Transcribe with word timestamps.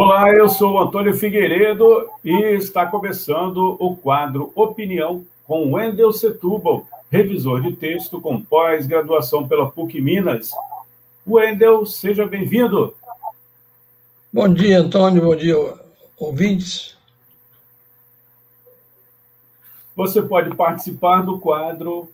Olá, 0.00 0.30
eu 0.32 0.48
sou 0.48 0.74
o 0.74 0.78
Antônio 0.78 1.12
Figueiredo 1.12 2.08
e 2.24 2.32
está 2.54 2.86
começando 2.86 3.76
o 3.80 3.96
quadro 3.96 4.52
Opinião 4.54 5.26
com 5.44 5.72
Wendel 5.72 6.12
Setúbal, 6.12 6.86
revisor 7.10 7.60
de 7.62 7.72
texto 7.72 8.20
com 8.20 8.40
pós-graduação 8.40 9.48
pela 9.48 9.68
PUC 9.68 10.00
Minas. 10.00 10.52
Wendel, 11.26 11.84
seja 11.84 12.24
bem-vindo. 12.24 12.94
Bom 14.32 14.48
dia, 14.48 14.78
Antônio, 14.78 15.20
bom 15.20 15.34
dia, 15.34 15.56
ouvintes. 16.16 16.96
Você 19.96 20.22
pode 20.22 20.54
participar 20.54 21.22
do 21.22 21.40
quadro 21.40 22.08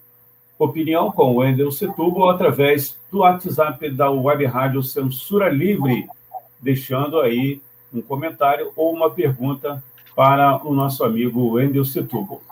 Opinião 0.59 1.12
com 1.12 1.37
Wendel 1.37 1.70
Setúbal 1.70 2.30
através 2.30 2.97
do 3.12 3.19
WhatsApp 3.19 3.91
da 3.91 4.11
Web 4.11 4.47
Rádio 4.47 4.83
Censura 4.83 5.51
Livre, 5.51 6.09
deixando 6.62 7.20
aí 7.20 7.61
um 7.95 8.03
comentário 8.03 8.73
ou 8.75 8.93
uma 8.93 9.11
pergunta 9.11 9.83
para 10.15 10.61
o 10.67 10.75
nosso 10.75 11.05
amigo 11.05 11.53
Wendel 11.53 11.84
Setúbal. 11.84 12.42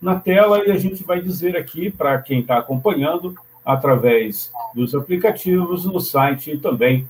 Na 0.00 0.18
tela, 0.18 0.64
e 0.64 0.70
a 0.70 0.78
gente 0.78 1.02
vai 1.02 1.20
dizer 1.20 1.56
aqui 1.56 1.90
para 1.90 2.20
quem 2.20 2.40
está 2.40 2.58
acompanhando, 2.58 3.34
através 3.64 4.52
dos 4.74 4.94
aplicativos, 4.94 5.84
no 5.84 6.00
site 6.00 6.52
e 6.52 6.58
também 6.58 7.08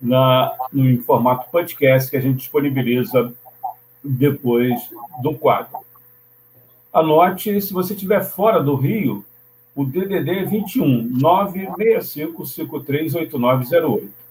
na, 0.00 0.52
no 0.72 1.02
formato 1.02 1.50
podcast 1.50 2.10
que 2.10 2.16
a 2.16 2.20
gente 2.20 2.38
disponibiliza 2.38 3.32
depois 4.02 4.90
do 5.22 5.34
quadro. 5.34 5.78
Anote, 6.92 7.60
se 7.60 7.72
você 7.72 7.94
estiver 7.94 8.24
fora 8.24 8.62
do 8.62 8.74
Rio, 8.74 9.24
o 9.74 9.84
DDD 9.84 10.30
é 10.30 10.44
21 10.44 11.08
965 11.10 12.46
538908. 12.46 14.21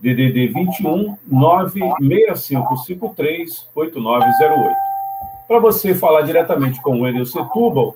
DDD 0.00 0.48
21 0.48 1.16
96553 1.26 3.68
8908. 3.74 4.76
Para 5.46 5.58
você 5.58 5.94
falar 5.94 6.22
diretamente 6.22 6.80
com 6.80 6.96
o 6.96 7.02
Wendel 7.02 7.26
Setúbal, 7.26 7.94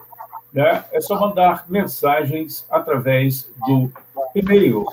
né, 0.53 0.85
é 0.93 1.01
só 1.01 1.19
mandar 1.19 1.65
mensagens 1.69 2.67
através 2.71 3.51
do 3.67 3.91
e-mail 4.35 4.85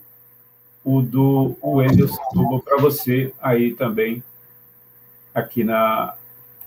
o 0.83 1.01
do 1.01 1.55
Wendel 1.61 2.09
Tubo 2.31 2.61
para 2.61 2.77
você 2.77 3.33
aí 3.41 3.73
também, 3.73 4.23
aqui 5.33 5.63
na 5.63 6.15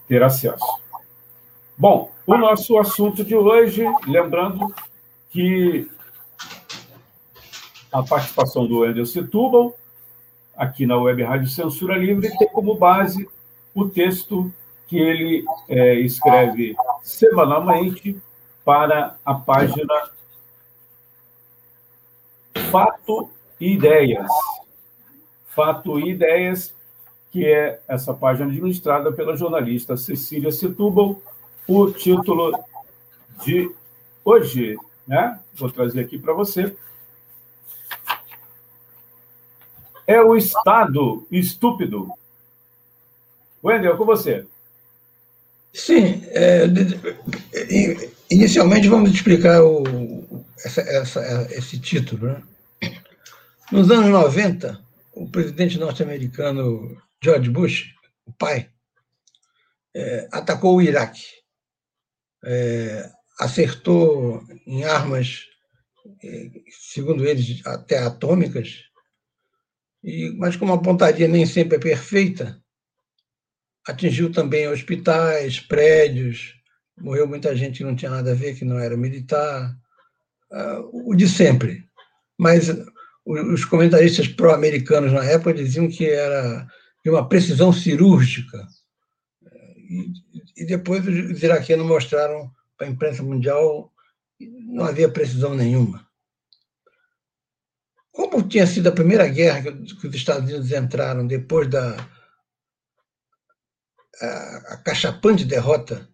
ter 0.08 0.22
acesso. 0.22 0.64
Bom, 1.76 2.10
o 2.26 2.38
nosso 2.38 2.78
assunto 2.78 3.22
de 3.24 3.34
hoje, 3.34 3.84
lembrando 4.06 4.72
que 5.30 5.90
a 7.92 8.02
participação 8.02 8.66
do 8.66 8.80
Wendel 8.80 9.06
Setúbal, 9.06 9.76
aqui 10.56 10.86
na 10.86 10.96
Web 10.96 11.22
Rádio 11.22 11.48
Censura 11.48 11.96
Livre, 11.96 12.36
tem 12.36 12.48
como 12.48 12.76
base 12.76 13.28
o 13.74 13.88
texto 13.88 14.52
que 14.86 14.98
ele 14.98 15.44
é, 15.68 15.94
escreve 16.00 16.76
semanalmente 17.02 18.20
para 18.64 19.16
a 19.24 19.34
página 19.34 20.10
Fato 22.70 23.30
e 23.60 23.72
Ideias. 23.72 24.30
Fato 25.48 25.98
e 25.98 26.10
Ideias, 26.10 26.74
que 27.30 27.46
é 27.46 27.80
essa 27.86 28.14
página 28.14 28.46
administrada 28.46 29.12
pela 29.12 29.36
jornalista 29.36 29.96
Cecília 29.96 30.52
Setúbal. 30.52 31.20
O 31.68 31.90
título 31.90 32.52
de 33.44 33.70
hoje, 34.24 34.76
né? 35.06 35.38
Vou 35.54 35.70
trazer 35.70 36.00
aqui 36.00 36.18
para 36.18 36.32
você 36.32 36.76
é 40.06 40.20
o 40.20 40.36
Estado 40.36 41.26
estúpido. 41.30 42.12
Wendel, 43.62 43.96
com 43.96 44.04
você. 44.04 44.46
Sim. 45.72 46.22
É, 46.28 46.64
inicialmente, 48.30 48.88
vamos 48.88 49.12
explicar 49.12 49.62
o, 49.62 50.44
essa, 50.64 50.80
essa, 50.82 51.48
esse 51.50 51.78
título. 51.78 52.28
Né? 52.28 52.42
Nos 53.72 53.90
anos 53.90 54.08
90, 54.10 54.80
o 55.12 55.28
presidente 55.28 55.78
norte-americano 55.78 56.96
George 57.22 57.50
Bush, 57.50 57.94
o 58.24 58.32
pai, 58.32 58.70
é, 59.94 60.28
atacou 60.30 60.76
o 60.76 60.82
Iraque. 60.82 61.24
É, 62.44 63.10
acertou 63.40 64.42
em 64.66 64.84
armas, 64.84 65.46
é, 66.22 66.50
segundo 66.70 67.26
eles, 67.26 67.66
até 67.66 67.98
atômicas, 67.98 68.84
e, 70.06 70.30
mas 70.38 70.54
como 70.54 70.72
a 70.72 70.80
pontaria 70.80 71.26
nem 71.26 71.44
sempre 71.44 71.76
é 71.76 71.80
perfeita, 71.80 72.62
atingiu 73.88 74.30
também 74.30 74.68
hospitais, 74.68 75.58
prédios, 75.58 76.54
morreu 76.96 77.26
muita 77.26 77.56
gente 77.56 77.78
que 77.78 77.84
não 77.84 77.96
tinha 77.96 78.12
nada 78.12 78.30
a 78.30 78.34
ver, 78.34 78.54
que 78.54 78.64
não 78.64 78.78
era 78.78 78.96
militar, 78.96 79.76
uh, 80.52 81.10
o 81.10 81.14
de 81.14 81.28
sempre. 81.28 81.84
Mas 82.38 82.68
os 83.26 83.64
comentaristas 83.64 84.28
pró-americanos 84.28 85.12
na 85.12 85.24
época 85.24 85.54
diziam 85.54 85.88
que 85.88 86.08
era 86.08 86.64
de 87.04 87.10
uma 87.10 87.28
precisão 87.28 87.72
cirúrgica. 87.72 88.64
E, 89.90 90.62
e 90.62 90.66
depois 90.66 91.04
os 91.06 91.42
iraquianos 91.42 91.86
mostraram 91.86 92.48
para 92.78 92.86
a 92.86 92.90
imprensa 92.90 93.24
mundial 93.24 93.92
que 94.38 94.46
não 94.46 94.84
havia 94.84 95.08
precisão 95.08 95.54
nenhuma. 95.54 96.05
Como 98.16 98.48
tinha 98.48 98.66
sido 98.66 98.88
a 98.88 98.92
primeira 98.92 99.28
guerra 99.28 99.70
que 99.70 100.06
os 100.06 100.14
Estados 100.14 100.48
Unidos 100.48 100.72
entraram 100.72 101.26
depois 101.26 101.68
da 101.68 101.94
a, 104.22 104.56
a 104.72 104.76
cachapante 104.78 105.44
derrota 105.44 106.08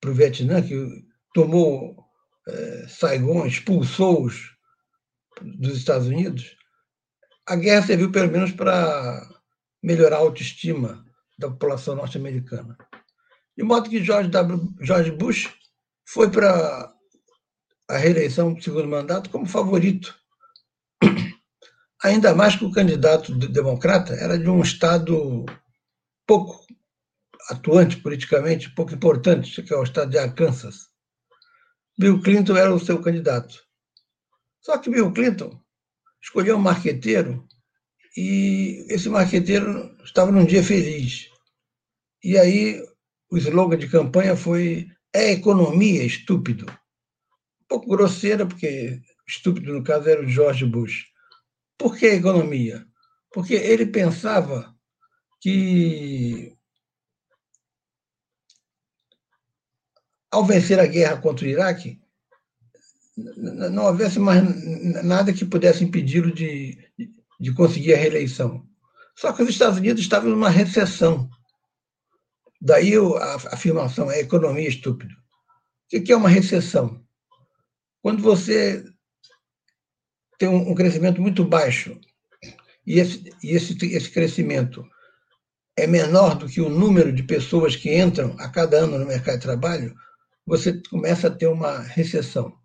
para 0.00 0.10
o 0.10 0.14
Vietnã, 0.14 0.62
que 0.62 1.04
tomou 1.34 2.04
é, 2.46 2.86
Saigon, 2.88 3.44
expulsou-os 3.46 4.56
dos 5.42 5.76
Estados 5.76 6.06
Unidos, 6.06 6.56
a 7.48 7.56
guerra 7.56 7.84
serviu 7.84 8.12
pelo 8.12 8.30
menos 8.30 8.52
para 8.52 9.28
melhorar 9.82 10.18
a 10.18 10.20
autoestima 10.20 11.04
da 11.36 11.48
população 11.48 11.96
norte-americana. 11.96 12.78
De 13.56 13.64
modo 13.64 13.90
que 13.90 14.04
George, 14.04 14.30
w, 14.30 14.74
George 14.82 15.10
Bush 15.10 15.52
foi 16.06 16.30
para 16.30 16.94
a 17.88 17.96
reeleição 17.96 18.54
do 18.54 18.62
segundo 18.62 18.86
mandato 18.86 19.30
como 19.30 19.46
favorito 19.46 20.20
Ainda 22.02 22.34
mais 22.34 22.56
que 22.56 22.64
o 22.64 22.70
candidato 22.70 23.34
democrata 23.34 24.14
era 24.14 24.38
de 24.38 24.48
um 24.48 24.62
estado 24.62 25.44
pouco 26.26 26.66
atuante 27.50 27.96
politicamente, 27.96 28.74
pouco 28.74 28.94
importante, 28.94 29.62
que 29.62 29.72
é 29.72 29.76
o 29.76 29.82
estado 29.82 30.10
de 30.10 30.18
Arkansas. 30.18 30.88
Bill 31.98 32.22
Clinton 32.22 32.56
era 32.56 32.74
o 32.74 32.80
seu 32.80 33.02
candidato. 33.02 33.62
Só 34.60 34.78
que 34.78 34.88
Bill 34.88 35.12
Clinton 35.12 35.60
escolheu 36.22 36.56
um 36.56 36.60
marqueteiro 36.60 37.46
e 38.16 38.86
esse 38.88 39.08
marqueteiro 39.08 39.94
estava 40.02 40.32
num 40.32 40.44
dia 40.44 40.62
feliz. 40.62 41.28
E 42.24 42.38
aí 42.38 42.82
o 43.30 43.36
slogan 43.36 43.76
de 43.76 43.88
campanha 43.88 44.36
foi 44.36 44.88
é 45.12 45.32
economia, 45.32 46.04
estúpido. 46.04 46.66
Um 47.62 47.66
pouco 47.68 47.88
grosseira, 47.88 48.46
porque 48.46 49.00
estúpido, 49.26 49.72
no 49.72 49.84
caso, 49.84 50.08
era 50.08 50.22
o 50.22 50.28
George 50.28 50.64
Bush. 50.64 51.09
Por 51.80 51.96
que 51.96 52.08
economia? 52.08 52.86
Porque 53.32 53.54
ele 53.54 53.86
pensava 53.86 54.76
que, 55.40 56.54
ao 60.30 60.44
vencer 60.44 60.78
a 60.78 60.84
guerra 60.84 61.16
contra 61.16 61.46
o 61.46 61.48
Iraque, 61.48 61.98
não 63.16 63.86
houvesse 63.86 64.18
mais 64.18 64.42
nada 65.02 65.32
que 65.32 65.46
pudesse 65.46 65.82
impedi-lo 65.82 66.34
de, 66.34 66.76
de 67.40 67.54
conseguir 67.54 67.94
a 67.94 67.96
reeleição. 67.96 68.68
Só 69.16 69.32
que 69.32 69.42
os 69.42 69.48
Estados 69.48 69.78
Unidos 69.78 70.02
estavam 70.02 70.28
numa 70.28 70.50
recessão. 70.50 71.30
Daí 72.60 72.92
a 72.94 73.34
afirmação 73.54 74.10
é 74.10 74.20
economia 74.20 74.68
estúpido. 74.68 75.14
O 75.14 76.02
que 76.02 76.12
é 76.12 76.16
uma 76.16 76.28
recessão? 76.28 77.02
Quando 78.02 78.22
você 78.22 78.84
tem 80.40 80.48
um 80.48 80.74
crescimento 80.74 81.20
muito 81.20 81.44
baixo 81.44 82.00
e 82.86 82.98
esse, 82.98 83.30
e 83.44 83.50
esse, 83.50 83.76
esse 83.94 84.10
crescimento 84.10 84.82
é 85.76 85.86
menor 85.86 86.34
do 86.34 86.48
que 86.48 86.62
o 86.62 86.70
número 86.70 87.12
de 87.12 87.22
pessoas 87.22 87.76
que 87.76 87.94
entram 87.94 88.34
a 88.38 88.48
cada 88.48 88.78
ano 88.78 88.98
no 88.98 89.04
mercado 89.04 89.36
de 89.36 89.42
trabalho, 89.42 89.94
você 90.46 90.80
começa 90.88 91.28
a 91.28 91.30
ter 91.30 91.46
uma 91.46 91.80
recessão. 91.80 92.58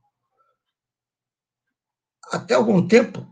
Até 2.31 2.53
algum 2.53 2.87
tempo, 2.87 3.27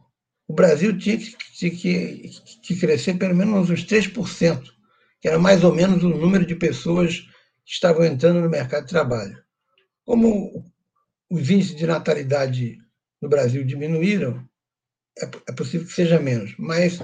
o 0.46 0.54
Brasil 0.54 0.98
tinha 0.98 1.18
que, 1.18 1.72
que, 1.72 2.30
que 2.62 2.76
crescer 2.76 3.14
pelo 3.14 3.34
menos 3.34 3.70
uns 3.70 3.86
3%, 3.86 4.62
que 5.22 5.30
era 5.30 5.40
mais 5.40 5.64
ou 5.64 5.74
menos 5.74 6.04
o 6.04 6.10
número 6.10 6.46
de 6.46 6.56
pessoas 6.56 7.20
que 7.66 7.72
estavam 7.72 8.04
entrando 8.04 8.42
no 8.42 8.50
mercado 8.50 8.84
de 8.84 8.90
trabalho. 8.90 9.42
Como 10.06 10.70
os 11.32 11.50
índices 11.50 11.78
de 11.78 11.88
natalidade 11.88 12.83
no 13.24 13.30
Brasil 13.30 13.64
diminuíram, 13.64 14.46
é, 15.18 15.24
é 15.48 15.52
possível 15.54 15.88
que 15.88 15.94
seja 15.94 16.20
menos. 16.20 16.54
Mas, 16.60 17.00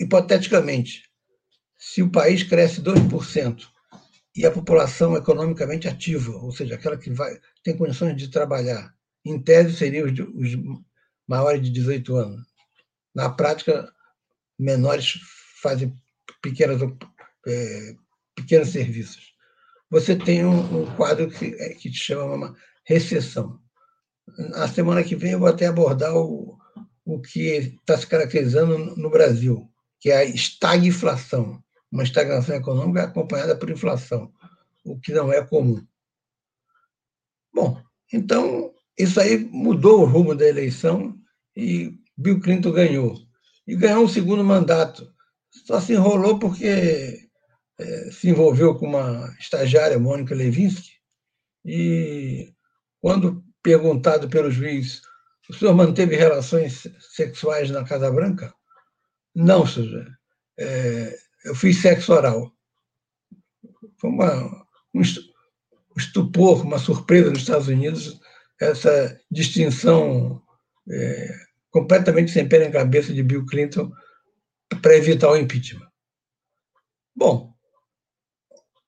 hipoteticamente, 0.00 1.04
se 1.78 2.02
o 2.02 2.10
país 2.10 2.42
cresce 2.42 2.80
2% 2.80 3.68
e 4.34 4.46
a 4.46 4.50
população 4.50 5.16
economicamente 5.16 5.86
ativa, 5.86 6.32
ou 6.38 6.50
seja, 6.50 6.76
aquela 6.76 6.96
que 6.96 7.10
vai, 7.10 7.38
tem 7.62 7.76
condições 7.76 8.16
de 8.16 8.28
trabalhar, 8.28 8.94
em 9.22 9.38
tese 9.38 9.76
seriam 9.76 10.06
os, 10.06 10.18
os 10.54 10.80
maiores 11.28 11.62
de 11.62 11.70
18 11.70 12.16
anos. 12.16 12.40
Na 13.14 13.28
prática, 13.28 13.92
menores 14.58 15.20
fazem 15.60 15.94
pequenas, 16.40 16.80
é, 17.46 17.96
pequenos 18.34 18.70
serviços. 18.70 19.34
Você 19.90 20.16
tem 20.16 20.42
um, 20.42 20.84
um 20.84 20.96
quadro 20.96 21.30
que, 21.30 21.54
é, 21.58 21.74
que 21.74 21.92
chama 21.92 22.34
uma 22.34 22.56
recessão. 22.86 23.62
Na 24.26 24.68
semana 24.68 25.04
que 25.04 25.14
vem 25.14 25.32
eu 25.32 25.38
vou 25.38 25.48
até 25.48 25.66
abordar 25.66 26.14
o, 26.16 26.58
o 27.04 27.20
que 27.20 27.76
está 27.80 27.96
se 27.96 28.06
caracterizando 28.06 28.96
no 28.96 29.10
Brasil, 29.10 29.70
que 30.00 30.10
é 30.10 30.16
a 30.16 30.24
estagflação, 30.24 31.62
uma 31.90 32.02
estagnação 32.02 32.56
econômica 32.56 33.04
acompanhada 33.04 33.56
por 33.56 33.70
inflação, 33.70 34.32
o 34.84 34.98
que 34.98 35.12
não 35.12 35.32
é 35.32 35.44
comum. 35.44 35.84
Bom, 37.52 37.80
então 38.12 38.72
isso 38.98 39.20
aí 39.20 39.38
mudou 39.38 40.00
o 40.00 40.04
rumo 40.04 40.34
da 40.34 40.48
eleição 40.48 41.16
e 41.56 41.98
Bill 42.16 42.40
Clinton 42.40 42.72
ganhou. 42.72 43.16
E 43.66 43.76
ganhou 43.76 44.04
um 44.04 44.08
segundo 44.08 44.44
mandato. 44.44 45.12
Só 45.50 45.80
se 45.80 45.92
enrolou 45.92 46.38
porque 46.38 47.28
é, 47.78 48.10
se 48.10 48.28
envolveu 48.28 48.74
com 48.76 48.86
uma 48.86 49.34
estagiária, 49.38 49.98
Mônica 49.98 50.34
Levinsky, 50.34 50.90
e 51.64 52.52
quando 53.00 53.43
perguntado 53.64 54.28
pelo 54.28 54.50
juiz, 54.50 55.00
o 55.48 55.54
senhor 55.54 55.74
manteve 55.74 56.14
relações 56.14 56.86
sexuais 57.00 57.70
na 57.70 57.82
Casa 57.82 58.12
Branca? 58.12 58.54
Não, 59.34 59.66
senhor. 59.66 60.06
É, 60.58 61.16
eu 61.46 61.54
fiz 61.54 61.80
sexo 61.80 62.12
oral. 62.12 62.52
Foi 63.98 64.10
uma, 64.10 64.66
um 64.94 65.00
estupor, 65.96 66.62
uma 66.62 66.78
surpresa 66.78 67.30
nos 67.30 67.40
Estados 67.40 67.66
Unidos, 67.66 68.20
essa 68.60 69.18
distinção 69.30 70.42
é, 70.90 71.34
completamente 71.70 72.30
sem 72.30 72.48
pé 72.48 72.66
na 72.66 72.70
cabeça 72.70 73.12
de 73.12 73.22
Bill 73.22 73.46
Clinton 73.46 73.90
para 74.82 74.96
evitar 74.96 75.30
o 75.30 75.36
impeachment. 75.36 75.88
Bom, 77.16 77.54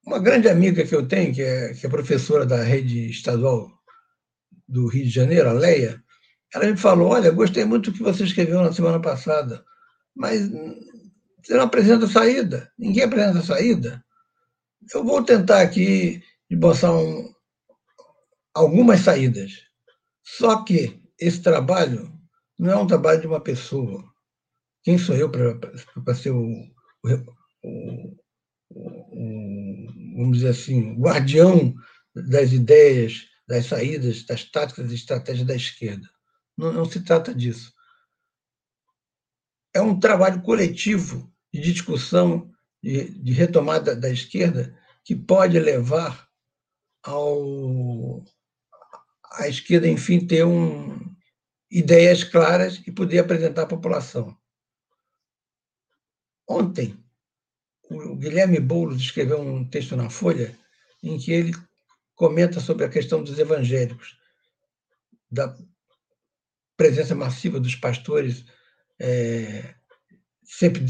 uma 0.05 0.19
grande 0.19 0.49
amiga 0.49 0.87
que 0.87 0.95
eu 0.95 1.09
tenho, 1.09 1.35
que 1.35 1.43
é, 1.43 1.73
que 1.75 1.87
é 1.87 1.89
professora 1.89 2.45
da 2.45 2.63
rede 2.63 3.11
estadual 3.11 3.76
do 4.69 4.89
Rio 4.89 5.05
de 5.05 5.11
Janeiro, 5.11 5.49
a 5.49 5.53
Leia, 5.53 6.03
ela 6.55 6.67
me 6.67 6.77
falou: 6.77 7.11
Olha, 7.11 7.31
gostei 7.31 7.65
muito 7.65 7.91
do 7.91 7.97
que 7.97 8.03
você 8.03 8.25
escreveu 8.25 8.63
na 8.63 8.73
semana 8.73 9.01
passada, 9.01 9.65
mas 10.15 10.49
você 11.43 11.55
não 11.55 11.63
apresenta 11.63 12.07
saída. 12.07 12.73
Ninguém 12.79 13.05
apresenta 13.05 13.43
saída. 13.43 14.05
Eu 14.93 15.05
vou 15.05 15.23
tentar 15.23 15.63
aqui 15.63 16.23
esboçar 16.51 16.93
um, 16.93 17.33
algumas 18.55 19.01
saídas. 19.01 19.53
Só 20.25 20.65
que 20.65 21.01
esse 21.19 21.41
trabalho 21.43 22.13
não 22.59 22.73
é 22.73 22.77
um 22.77 22.87
trabalho 22.87 23.21
de 23.21 23.27
uma 23.27 23.41
pessoa. 23.41 24.05
Quem 24.83 24.99
sou 24.99 25.17
eu 25.17 25.31
para 25.31 26.15
ser 26.15 26.31
o, 26.31 26.47
o, 27.63 28.17
o, 28.71 29.87
vamos 30.17 30.39
dizer 30.39 30.49
assim, 30.49 30.95
guardião 30.95 31.75
das 32.15 32.53
ideias, 32.53 33.27
das 33.47 33.67
saídas, 33.67 34.25
das 34.25 34.45
táticas 34.45 34.91
e 34.91 34.95
estratégias 34.95 35.47
da 35.47 35.55
esquerda? 35.55 36.09
Não, 36.57 36.73
não 36.73 36.85
se 36.85 37.01
trata 37.01 37.35
disso. 37.35 37.73
É 39.75 39.81
um 39.81 39.99
trabalho 39.99 40.43
coletivo 40.43 41.33
de 41.53 41.61
discussão, 41.61 42.51
de, 42.83 43.11
de 43.11 43.33
retomada 43.33 43.95
da 43.95 44.11
esquerda, 44.11 44.77
que 45.05 45.15
pode 45.15 45.59
levar 45.59 46.29
ao, 47.03 48.25
a 49.33 49.49
esquerda, 49.49 49.87
enfim, 49.87 50.27
ter 50.27 50.45
um, 50.45 50.99
ideias 51.71 52.25
claras 52.25 52.83
e 52.87 52.91
poder 52.91 53.21
apresentar 53.21 53.63
à 53.63 53.67
população. 53.67 54.37
Ontem, 56.49 56.97
o 57.91 58.17
Guilherme 58.17 58.61
Boulos 58.61 59.01
escreveu 59.01 59.41
um 59.41 59.69
texto 59.69 59.97
na 59.97 60.11
Folha 60.11 60.59
em 61.03 61.19
que 61.19 61.33
ele 61.33 61.53
comenta 62.17 62.59
sobre 62.59 62.85
a 62.85 62.89
questão 62.89 63.23
dos 63.23 63.39
evangélicos, 63.39 64.19
da 65.31 65.55
presença 66.77 67.15
massiva 67.15 67.61
dos 67.61 67.77
pastores 67.77 68.45
é, 68.99 69.75
sempre 70.43 70.85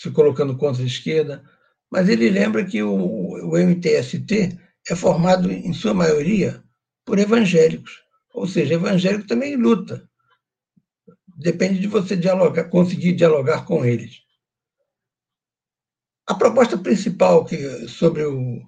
se 0.00 0.10
colocando 0.10 0.56
contra 0.56 0.82
a 0.82 0.86
esquerda, 0.86 1.44
mas 1.90 2.08
ele 2.08 2.28
lembra 2.30 2.64
que 2.64 2.82
o, 2.82 2.94
o 2.94 3.56
MTST 3.56 4.58
é 4.88 4.96
formado, 4.96 5.50
em 5.50 5.72
sua 5.72 5.94
maioria, 5.94 6.62
por 7.04 7.18
evangélicos. 7.18 8.02
Ou 8.32 8.46
seja, 8.46 8.74
evangélico 8.74 9.26
também 9.26 9.56
luta. 9.56 10.08
Depende 11.38 11.80
de 11.80 11.86
você 11.86 12.16
dialogar, 12.16 12.64
conseguir 12.64 13.12
dialogar 13.12 13.64
com 13.64 13.84
eles. 13.84 14.22
A 16.26 16.34
proposta 16.34 16.76
principal 16.76 17.44
que, 17.44 17.88
sobre 17.88 18.24
o, 18.24 18.60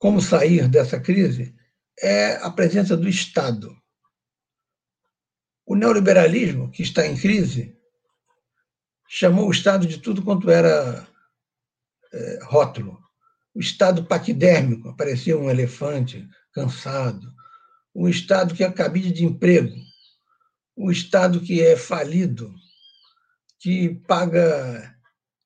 como 0.00 0.18
sair 0.18 0.66
dessa 0.66 0.98
crise 0.98 1.54
é 2.00 2.36
a 2.36 2.50
presença 2.50 2.96
do 2.96 3.06
Estado. 3.06 3.76
O 5.66 5.76
neoliberalismo, 5.76 6.70
que 6.70 6.82
está 6.82 7.06
em 7.06 7.14
crise, 7.14 7.78
chamou 9.06 9.46
o 9.46 9.52
Estado 9.52 9.86
de 9.86 9.98
tudo 9.98 10.22
quanto 10.22 10.50
era 10.50 11.06
é, 12.12 12.38
rótulo. 12.44 12.98
O 13.54 13.60
Estado 13.60 14.06
paquidérmico, 14.06 14.88
aparecia 14.88 15.36
um 15.36 15.50
elefante 15.50 16.26
cansado. 16.54 17.30
O 17.92 18.08
Estado 18.08 18.54
que 18.54 18.64
é 18.64 18.72
cabide 18.72 19.12
de 19.12 19.26
emprego. 19.26 19.76
O 20.74 20.90
Estado 20.90 21.40
que 21.40 21.60
é 21.60 21.76
falido, 21.76 22.54
que 23.58 23.96
paga 24.08 24.96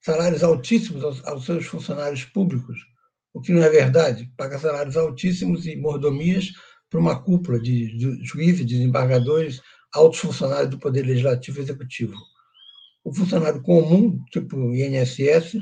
salários 0.00 0.44
altíssimos 0.44 1.02
aos, 1.02 1.26
aos 1.26 1.44
seus 1.44 1.66
funcionários 1.66 2.24
públicos, 2.24 2.93
o 3.34 3.40
que 3.40 3.52
não 3.52 3.62
é 3.62 3.68
verdade. 3.68 4.32
Paga 4.36 4.58
salários 4.58 4.96
altíssimos 4.96 5.66
e 5.66 5.76
mordomias 5.76 6.52
para 6.88 7.00
uma 7.00 7.20
cúpula 7.20 7.58
de, 7.58 7.98
juízes, 8.22 8.64
desembargadores, 8.64 9.60
altos 9.92 10.20
funcionários 10.20 10.70
do 10.70 10.78
Poder 10.78 11.04
Legislativo 11.04 11.58
e 11.58 11.62
Executivo. 11.62 12.14
O 13.02 13.12
funcionário 13.12 13.60
comum, 13.60 14.24
tipo 14.30 14.56
o 14.56 14.74
INSS, 14.74 15.58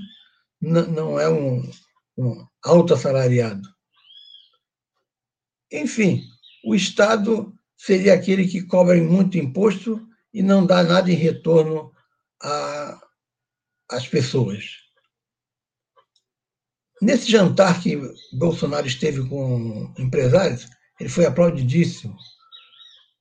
não 0.61 1.19
é 1.19 1.29
um, 1.29 1.69
um 2.17 2.47
alto 2.63 2.95
assalariado. 2.95 3.69
Enfim, 5.73 6.23
o 6.65 6.75
Estado 6.75 7.53
seria 7.77 8.13
aquele 8.15 8.47
que 8.47 8.63
cobra 8.63 9.03
muito 9.03 9.39
imposto 9.39 10.07
e 10.33 10.43
não 10.43 10.65
dá 10.65 10.83
nada 10.83 11.11
em 11.11 11.17
retorno 11.17 11.91
às 13.89 14.07
pessoas. 14.07 14.83
Nesse 17.03 17.29
jantar 17.29 17.83
que 17.83 18.01
Bolsonaro 18.33 18.87
esteve 18.87 19.29
com 19.29 19.93
empresários, 19.99 20.69
ele 21.01 21.09
foi 21.09 21.27
aplaudidíssimo. 21.27 22.17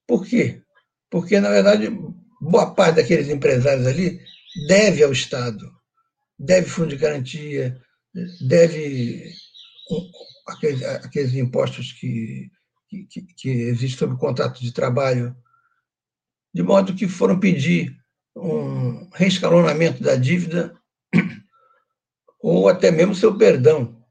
Por 0.06 0.24
quê? 0.24 0.62
Porque, 1.10 1.40
na 1.40 1.50
verdade, 1.50 1.90
boa 2.40 2.76
parte 2.76 2.98
daqueles 2.98 3.28
empresários 3.28 3.88
ali 3.88 4.22
deve 4.68 5.04
ao 5.04 5.12
Estado, 5.12 5.68
deve 6.38 6.70
fundo 6.70 6.90
de 6.90 6.96
garantia, 6.98 7.82
deve 8.48 9.34
aqueles, 10.46 10.84
aqueles 10.84 11.34
impostos 11.34 11.92
que, 11.94 12.52
que, 12.88 13.08
que 13.36 13.50
existem 13.50 13.98
sobre 13.98 14.16
o 14.16 14.20
contrato 14.20 14.62
de 14.62 14.72
trabalho, 14.72 15.36
de 16.54 16.62
modo 16.62 16.94
que 16.94 17.08
foram 17.08 17.40
pedir 17.40 17.98
um 18.36 19.10
reescalonamento 19.12 20.04
da 20.04 20.16
dívida 20.16 20.72
ou 22.42 22.68
até 22.68 22.92
mesmo 22.92 23.16
seu 23.16 23.38
perdão. 23.38 24.02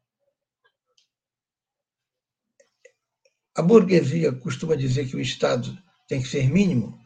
A 3.57 3.63
burguesia 3.63 4.33
costuma 4.33 4.77
dizer 4.77 5.09
que 5.09 5.17
o 5.17 5.21
Estado 5.21 5.77
tem 6.09 6.23
que 6.23 6.29
ser 6.29 6.49
mínimo, 6.49 6.99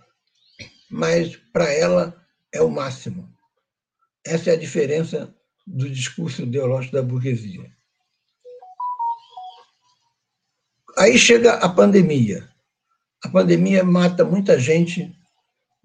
mas 0.90 1.36
para 1.52 1.72
ela 1.72 2.24
é 2.52 2.60
o 2.62 2.70
máximo. 2.70 3.32
Essa 4.24 4.50
é 4.50 4.52
a 4.54 4.58
diferença 4.58 5.34
do 5.66 5.88
discurso 5.90 6.42
ideológico 6.42 6.94
da 6.94 7.02
burguesia. 7.02 7.70
Aí 10.96 11.18
chega 11.18 11.54
a 11.54 11.68
pandemia. 11.68 12.48
A 13.24 13.28
pandemia 13.28 13.82
mata 13.82 14.24
muita 14.24 14.58
gente. 14.58 15.12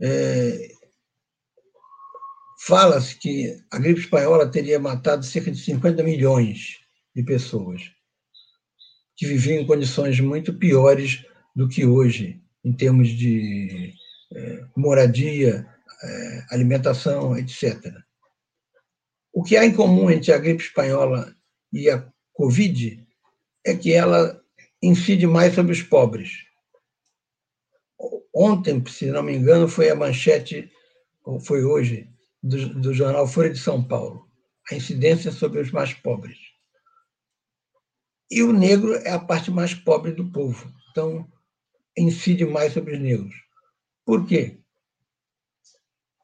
É... 0.02 0.79
Fala-se 2.62 3.16
que 3.16 3.58
a 3.72 3.80
gripe 3.80 4.02
espanhola 4.02 4.52
teria 4.52 4.80
matado 4.80 5.24
cerca 5.26 5.50
de 5.50 5.58
50 5.58 6.04
milhões 6.04 6.80
de 7.16 7.24
pessoas 7.24 7.92
que 9.16 9.26
viviam 9.26 9.62
em 9.62 9.66
condições 9.66 10.20
muito 10.20 10.54
piores 10.54 11.26
do 11.56 11.70
que 11.70 11.86
hoje, 11.86 12.42
em 12.64 12.74
termos 12.74 13.10
de 13.10 13.94
é, 14.34 14.66
moradia, 14.76 15.66
é, 16.04 16.46
alimentação, 16.52 17.38
etc. 17.38 17.94
O 19.34 19.42
que 19.42 19.56
há 19.56 19.66
em 19.66 19.74
comum 19.74 20.12
entre 20.12 20.34
a 20.34 20.38
gripe 20.38 20.64
espanhola 20.64 21.34
e 21.72 21.90
a 21.90 22.06
Covid 22.34 23.08
é 23.66 23.76
que 23.76 23.94
ela 23.94 24.42
incide 24.82 25.26
mais 25.26 25.56
sobre 25.56 25.72
os 25.72 25.82
pobres. 25.82 26.46
Ontem, 28.34 28.84
se 28.88 29.06
não 29.08 29.24
me 29.24 29.36
engano, 29.36 29.68
foi 29.68 29.90
a 29.90 29.96
manchete, 29.96 30.70
ou 31.24 31.40
foi 31.40 31.64
hoje, 31.64 32.10
do, 32.42 32.74
do 32.80 32.94
jornal 32.94 33.28
Folha 33.28 33.50
de 33.50 33.60
São 33.60 33.84
Paulo, 33.84 34.30
a 34.72 34.76
incidência 34.76 35.32
sobre 35.32 35.60
os 35.60 35.72
mais 35.72 35.94
pobres. 35.94 36.38
E 38.32 38.44
o 38.44 38.54
negro 38.54 38.94
é 38.96 39.12
a 39.12 39.20
parte 39.20 39.50
mais 39.50 39.74
pobre 39.74 40.12
do 40.12 40.32
povo, 40.32 40.72
então 40.92 41.28
incide 41.98 42.46
mais 42.46 42.74
sobre 42.74 42.94
os 42.94 43.00
negros. 43.00 43.36
Por 44.06 44.26
quê? 44.26 44.60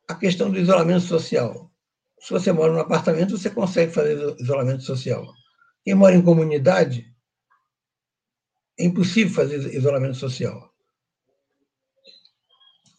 A 0.08 0.16
questão 0.16 0.52
do 0.52 0.60
isolamento 0.60 1.02
social. 1.02 1.72
Se 2.20 2.32
você 2.32 2.52
mora 2.52 2.72
num 2.72 2.80
apartamento, 2.80 3.38
você 3.38 3.50
consegue 3.50 3.92
fazer 3.92 4.36
isolamento 4.40 4.84
social. 4.84 5.28
Quem 5.84 5.96
mora 5.96 6.16
em 6.16 6.22
comunidade 6.22 7.14
é 8.80 8.86
impossível 8.86 9.34
fazer 9.34 9.74
isolamento 9.74 10.16
social. 10.16 10.74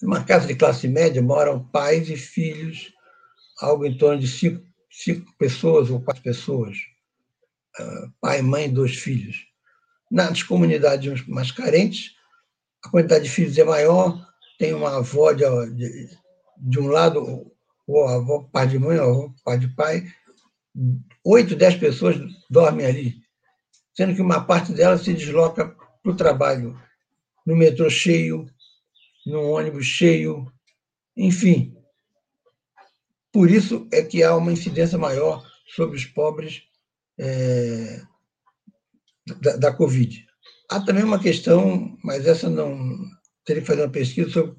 Numa 0.03 0.25
casa 0.25 0.47
de 0.47 0.55
classe 0.55 0.87
média 0.89 1.23
moram 1.23 1.67
pais 1.69 2.11
e 2.11 2.17
filhos, 2.17 2.93
algo 3.61 3.87
em 3.87 3.97
torno 3.97 4.21
de 4.21 4.29
cinco, 4.29 4.65
cinco 4.91 5.33
pessoas 5.39 5.91
ou 5.91 6.01
quatro 6.01 6.23
pessoas. 6.23 6.77
Uh, 7.79 8.11
pai, 8.21 8.43
mãe, 8.43 8.73
dois 8.73 8.97
filhos. 8.97 9.47
Nas 10.11 10.43
comunidades 10.43 11.27
mais 11.27 11.51
carentes, 11.51 12.13
a 12.85 12.89
quantidade 12.89 13.25
de 13.25 13.31
filhos 13.31 13.59
é 13.59 13.65
maior, 13.65 14.27
tem 14.59 14.73
uma 14.73 14.99
avó 14.99 15.33
de, 15.33 15.45
de, 15.75 16.11
de 16.57 16.79
um 16.79 16.87
lado, 16.87 17.53
ou 17.87 18.09
avó, 18.09 18.49
pai 18.53 18.67
de 18.69 18.79
mãe, 18.79 18.99
ou 18.99 19.11
avó, 19.11 19.35
pai 19.45 19.59
de 19.59 19.69
pai, 19.69 20.07
oito, 21.25 21.57
dez 21.57 21.75
pessoas 21.75 22.17
dormem 22.49 22.87
ali 22.87 23.27
sendo 23.97 24.15
que 24.15 24.21
uma 24.21 24.45
parte 24.45 24.73
dela 24.73 24.99
se 24.99 25.15
desloca 25.15 25.75
para 26.03 26.13
o 26.13 26.17
trabalho 26.17 26.79
no 27.47 27.57
metrô 27.57 27.89
cheio, 27.89 28.47
no 29.25 29.51
ônibus 29.51 29.87
cheio, 29.87 30.53
enfim. 31.17 31.76
Por 33.37 33.51
isso 33.51 33.87
é 33.93 34.03
que 34.03 34.23
há 34.23 34.35
uma 34.35 34.51
incidência 34.51 34.97
maior 34.97 35.47
sobre 35.67 35.95
os 35.95 36.07
pobres 36.07 36.63
é, 37.21 38.01
da, 39.43 39.57
da 39.59 39.75
Covid. 39.75 40.25
Há 40.71 40.81
também 40.81 41.05
uma 41.05 41.21
questão, 41.21 41.99
mas 42.03 42.27
essa 42.27 42.49
não 42.49 42.97
teria 43.45 43.61
que 43.61 43.69
fazer 43.69 43.83
uma 43.83 43.91
pesquisa 43.91 44.31
sobre 44.31 44.57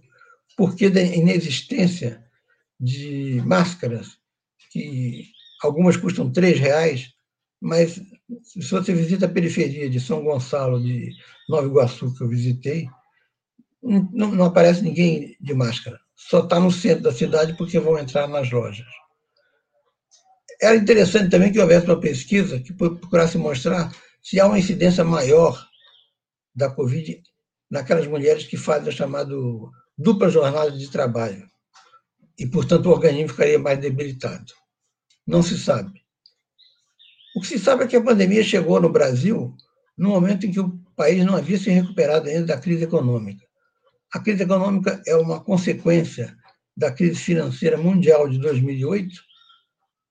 por 0.56 0.76
que 0.76 0.92
da 0.92 1.02
inexistência 1.02 2.24
de 2.80 3.42
máscaras, 3.48 4.20
que 4.72 5.26
algumas 5.64 5.98
custam 5.98 6.32
três 6.32 6.60
reais, 6.60 7.16
mas 7.60 8.00
se 8.44 8.70
você 8.70 8.94
visita 8.94 9.26
a 9.26 9.30
periferia 9.30 9.90
de 9.90 10.00
São 10.00 10.24
Gonçalo, 10.24 10.80
de 10.80 11.16
Nova 11.50 11.66
Iguaçu, 11.66 12.14
que 12.14 12.22
eu 12.22 12.30
visitei, 12.30 12.88
não, 13.82 14.36
não 14.36 14.46
aparece 14.46 14.84
ninguém 14.84 15.36
de 15.42 15.56
máscara. 15.56 16.00
Só 16.18 16.40
está 16.40 16.60
no 16.60 16.72
centro 16.72 17.04
da 17.04 17.14
cidade 17.14 17.56
porque 17.56 17.80
vão 17.80 17.98
entrar 17.98 18.28
nas 18.28 18.52
lojas. 18.52 18.88
Era 20.60 20.76
interessante 20.76 21.30
também 21.30 21.52
que 21.52 21.60
houvesse 21.60 21.86
uma 21.86 22.00
pesquisa 22.00 22.60
que 22.60 22.74
procurasse 22.74 23.38
mostrar 23.38 23.96
se 24.22 24.40
há 24.40 24.48
uma 24.48 24.58
incidência 24.58 25.04
maior 25.04 25.64
da 26.56 26.72
Covid 26.72 27.22
naquelas 27.70 28.08
mulheres 28.08 28.48
que 28.48 28.58
fazem 28.58 28.90
a 28.90 28.92
chamada 28.92 29.34
dupla 29.96 30.30
jornada 30.30 30.72
de 30.72 30.90
trabalho. 30.90 31.48
E, 32.38 32.48
portanto, 32.48 32.88
o 32.88 32.92
organismo 32.92 33.30
ficaria 33.30 33.60
mais 33.60 33.80
debilitado. 33.80 34.52
Não 35.26 35.44
se 35.44 35.58
sabe. 35.58 36.02
O 37.36 37.42
que 37.42 37.48
se 37.48 37.60
sabe 37.60 37.84
é 37.84 37.88
que 37.88 37.96
a 37.96 38.04
pandemia 38.04 38.44
chegou 38.44 38.82
no 38.82 38.90
Brasil 38.90 39.56
no 39.96 40.10
momento 40.10 40.46
em 40.46 40.52
que 40.52 40.60
o 40.60 40.78
país 40.96 41.24
não 41.24 41.36
havia 41.36 41.58
se 41.58 41.70
recuperado 41.70 42.28
ainda 42.28 42.48
da 42.48 42.60
crise 42.60 42.84
econômica. 42.84 43.47
A 44.14 44.20
crise 44.20 44.44
econômica 44.44 45.02
é 45.06 45.16
uma 45.16 45.44
consequência 45.44 46.38
da 46.76 46.92
crise 46.92 47.20
financeira 47.20 47.78
mundial 47.78 48.30
de 48.30 48.38
2008, 48.40 49.22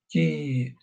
que 0.09 0.75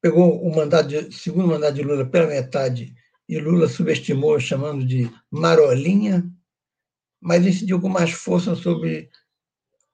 pegou 0.00 0.42
o 0.42 0.54
mandato 0.54 0.88
de, 0.88 1.12
segundo 1.14 1.48
mandato 1.48 1.74
de 1.74 1.82
Lula 1.82 2.04
pela 2.04 2.26
metade 2.26 2.94
e 3.28 3.38
Lula 3.38 3.68
subestimou, 3.68 4.38
chamando 4.38 4.84
de 4.84 5.10
marolinha, 5.30 6.30
mas 7.20 7.46
incidiu 7.46 7.80
com 7.80 7.88
mais 7.88 8.10
força 8.10 8.54
sobre 8.54 9.10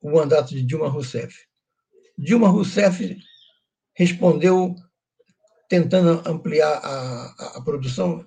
o 0.01 0.11
mandato 0.11 0.51
de 0.51 0.63
Dilma 0.63 0.89
Rousseff. 0.89 1.47
Dilma 2.19 2.49
Rousseff 2.49 3.17
respondeu 3.95 4.75
tentando 5.69 6.29
ampliar 6.29 6.81
a, 6.83 7.59
a 7.59 7.63
produção 7.63 8.27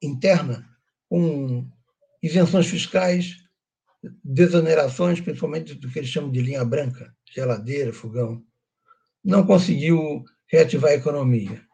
interna 0.00 0.64
com 1.08 1.68
isenções 2.22 2.66
fiscais, 2.66 3.36
desonerações, 4.22 5.20
principalmente 5.20 5.74
do 5.74 5.90
que 5.90 5.98
eles 5.98 6.10
chamam 6.10 6.30
de 6.30 6.40
linha 6.40 6.64
branca, 6.64 7.14
geladeira, 7.32 7.92
fogão. 7.92 8.44
Não 9.24 9.46
conseguiu 9.46 10.24
reativar 10.46 10.92
a 10.92 10.94
economia. 10.94 11.66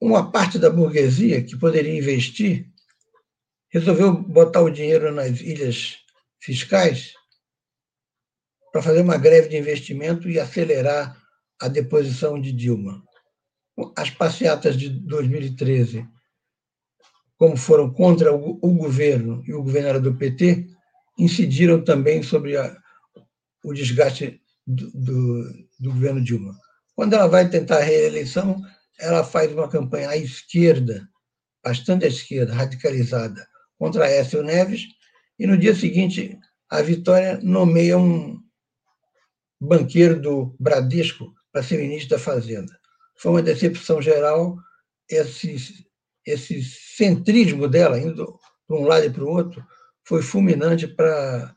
Uma 0.00 0.30
parte 0.30 0.58
da 0.58 0.68
burguesia 0.68 1.42
que 1.42 1.58
poderia 1.58 1.96
investir 1.96 2.70
resolveu 3.70 4.22
botar 4.22 4.60
o 4.60 4.70
dinheiro 4.70 5.12
nas 5.12 5.40
ilhas 5.40 5.98
fiscais 6.40 7.12
para 8.72 8.82
fazer 8.82 9.00
uma 9.00 9.16
greve 9.16 9.48
de 9.48 9.56
investimento 9.56 10.28
e 10.28 10.38
acelerar 10.38 11.20
a 11.60 11.68
deposição 11.68 12.40
de 12.40 12.52
Dilma. 12.52 13.02
As 13.96 14.10
passeatas 14.10 14.76
de 14.76 14.88
2013, 14.88 16.06
como 17.38 17.56
foram 17.56 17.92
contra 17.92 18.34
o, 18.34 18.58
o 18.62 18.74
governo 18.74 19.42
e 19.46 19.52
o 19.52 19.62
governo 19.62 19.88
era 19.88 20.00
do 20.00 20.14
PT, 20.14 20.66
incidiram 21.18 21.82
também 21.82 22.22
sobre 22.22 22.56
a, 22.56 22.76
o 23.64 23.72
desgaste 23.72 24.40
do, 24.66 24.90
do, 24.92 25.42
do 25.78 25.92
governo 25.92 26.22
Dilma. 26.22 26.56
Quando 26.94 27.14
ela 27.14 27.26
vai 27.26 27.48
tentar 27.48 27.78
a 27.78 27.84
reeleição, 27.84 28.60
ela 28.98 29.22
faz 29.22 29.52
uma 29.52 29.68
campanha 29.68 30.10
à 30.10 30.16
esquerda, 30.16 31.08
bastante 31.62 32.04
à 32.04 32.08
esquerda, 32.08 32.54
radicalizada, 32.54 33.46
contra 33.78 34.08
Écio 34.08 34.42
Neves, 34.42 34.86
e 35.38 35.46
no 35.46 35.58
dia 35.58 35.74
seguinte 35.74 36.38
a 36.70 36.80
Vitória 36.80 37.38
nomeia 37.42 37.98
um 37.98 38.40
banqueiro 39.60 40.20
do 40.20 40.56
Bradesco 40.58 41.34
para 41.52 41.62
ser 41.62 41.78
ministro 41.78 42.10
da 42.10 42.18
Fazenda. 42.18 42.78
foi 43.16 43.32
uma 43.32 43.42
decepção 43.42 44.00
geral 44.00 44.56
esse, 45.08 45.85
esse 46.26 46.62
centrismo 46.62 47.68
dela, 47.68 47.98
indo 47.98 48.38
de 48.68 48.74
um 48.74 48.84
lado 48.84 49.06
e 49.06 49.10
para 49.10 49.24
o 49.24 49.28
outro, 49.28 49.64
foi 50.04 50.22
fulminante 50.22 50.86
para 50.88 51.54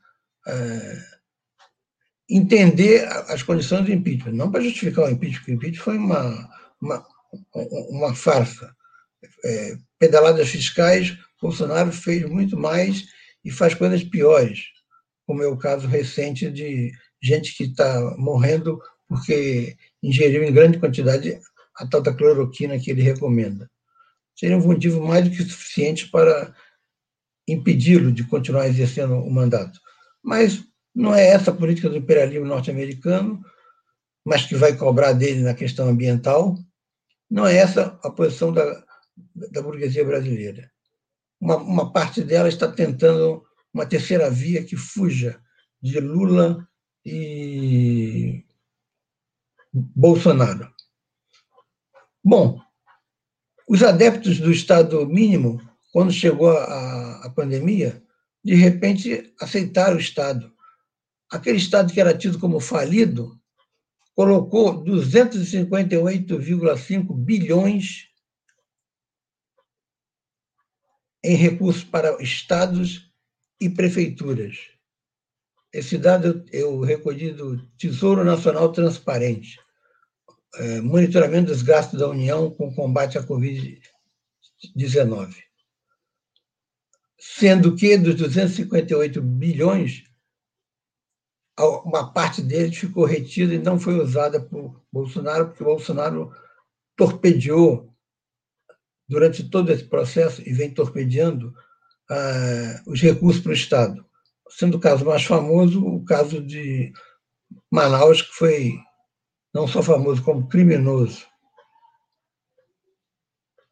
é, 0.47 1.03
entender 2.29 3.05
as 3.27 3.41
condições 3.43 3.85
do 3.85 3.91
impeachment, 3.91 4.33
não 4.33 4.51
para 4.51 4.61
justificar 4.61 5.05
o 5.05 5.09
impeachment, 5.09 5.39
porque 5.39 5.51
o 5.51 5.55
impeachment 5.55 5.83
foi 5.83 5.97
uma, 5.97 6.49
uma, 6.81 7.07
uma 7.89 8.15
farsa. 8.15 8.75
É, 9.43 9.77
pedaladas 9.97 10.49
fiscais, 10.49 11.17
Bolsonaro 11.41 11.91
fez 11.91 12.23
muito 12.29 12.57
mais 12.57 13.05
e 13.43 13.51
faz 13.51 13.73
coisas 13.73 14.03
piores, 14.03 14.65
como 15.25 15.43
é 15.43 15.47
o 15.47 15.57
caso 15.57 15.87
recente 15.87 16.49
de 16.49 16.91
gente 17.21 17.55
que 17.55 17.65
está 17.65 18.15
morrendo 18.17 18.79
porque 19.07 19.75
ingeriu 20.01 20.43
em 20.43 20.53
grande 20.53 20.79
quantidade 20.79 21.39
a 21.75 21.87
tal 21.87 22.01
da 22.01 22.13
cloroquina 22.13 22.79
que 22.79 22.91
ele 22.91 23.01
recomenda. 23.01 23.68
Seria 24.39 24.55
um 24.55 24.65
motivo 24.65 25.05
mais 25.05 25.25
do 25.25 25.31
que 25.35 25.43
suficiente 25.43 26.07
para 26.07 26.55
impedi-lo 27.45 28.09
de 28.09 28.23
continuar 28.23 28.67
exercendo 28.67 29.15
o 29.15 29.29
mandato. 29.29 29.77
Mas 30.23 30.63
não 30.95 31.13
é 31.13 31.27
essa 31.27 31.51
a 31.51 31.53
política 31.53 31.89
do 31.89 31.97
imperialismo 31.97 32.45
norte-americano, 32.45 33.43
mas 34.25 34.45
que 34.45 34.55
vai 34.55 34.77
cobrar 34.77 35.11
dele 35.11 35.41
na 35.41 35.53
questão 35.53 35.89
ambiental. 35.89 36.57
Não 37.29 37.45
é 37.45 37.57
essa 37.57 37.99
a 38.01 38.09
posição 38.09 38.53
da, 38.53 38.81
da 39.51 39.61
burguesia 39.61 40.05
brasileira. 40.05 40.71
Uma, 41.41 41.57
uma 41.57 41.91
parte 41.91 42.23
dela 42.23 42.47
está 42.47 42.71
tentando 42.71 43.43
uma 43.73 43.85
terceira 43.85 44.31
via 44.31 44.63
que 44.63 44.77
fuja 44.77 45.37
de 45.81 45.99
Lula 45.99 46.65
e 47.05 48.45
Bolsonaro. 49.73 50.73
Bom, 52.23 52.68
os 53.69 53.81
adeptos 53.83 54.39
do 54.39 54.51
Estado 54.51 55.05
mínimo, 55.05 55.61
quando 55.93 56.11
chegou 56.11 56.49
a, 56.49 57.23
a 57.23 57.29
pandemia, 57.29 58.03
de 58.43 58.55
repente 58.55 59.31
aceitaram 59.39 59.95
o 59.95 59.99
Estado. 59.99 60.51
Aquele 61.29 61.57
Estado 61.57 61.93
que 61.93 62.01
era 62.01 62.17
tido 62.17 62.39
como 62.39 62.59
falido 62.59 63.39
colocou 64.15 64.83
258,5 64.83 67.15
bilhões 67.15 68.09
em 71.23 71.35
recursos 71.35 71.83
para 71.83 72.19
estados 72.23 73.13
e 73.61 73.69
prefeituras. 73.69 74.57
Esse 75.71 75.95
dado 75.95 76.43
eu 76.51 76.79
recolhi 76.79 77.31
do 77.31 77.63
Tesouro 77.77 78.23
Nacional 78.23 78.71
Transparente, 78.71 79.59
monitoramento 80.83 81.51
dos 81.51 81.61
gastos 81.61 81.99
da 81.99 82.07
União 82.07 82.49
com 82.49 82.73
combate 82.73 83.17
à 83.17 83.23
Covid-19. 83.23 85.35
Sendo 87.19 87.75
que 87.75 87.97
dos 87.97 88.15
258 88.15 89.21
bilhões, 89.21 90.03
uma 91.57 92.13
parte 92.13 92.41
deles 92.41 92.77
ficou 92.77 93.05
retida 93.05 93.53
e 93.53 93.59
não 93.59 93.79
foi 93.79 93.99
usada 93.99 94.39
por 94.39 94.81
Bolsonaro, 94.91 95.47
porque 95.47 95.63
Bolsonaro 95.63 96.31
torpedeou 96.95 97.93
durante 99.07 99.49
todo 99.49 99.71
esse 99.71 99.83
processo 99.83 100.41
e 100.47 100.53
vem 100.53 100.73
torpedeando 100.73 101.53
uh, 102.09 102.91
os 102.91 103.01
recursos 103.01 103.41
para 103.41 103.51
o 103.51 103.55
Estado. 103.55 104.05
Sendo 104.49 104.77
o 104.77 104.79
caso 104.79 105.05
mais 105.05 105.23
famoso, 105.23 105.85
o 105.85 106.03
caso 106.05 106.41
de 106.41 106.91
Manaus, 107.71 108.21
que 108.21 108.33
foi 108.33 108.79
não 109.53 109.67
só 109.67 109.81
famoso, 109.81 110.23
como 110.23 110.47
criminoso. 110.47 111.25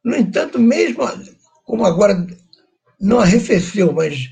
No 0.04 0.16
entanto, 0.16 0.58
mesmo 0.60 1.04
como 1.64 1.86
agora 1.86 2.26
não 3.00 3.20
arrefeceu, 3.20 3.92
mas 3.92 4.30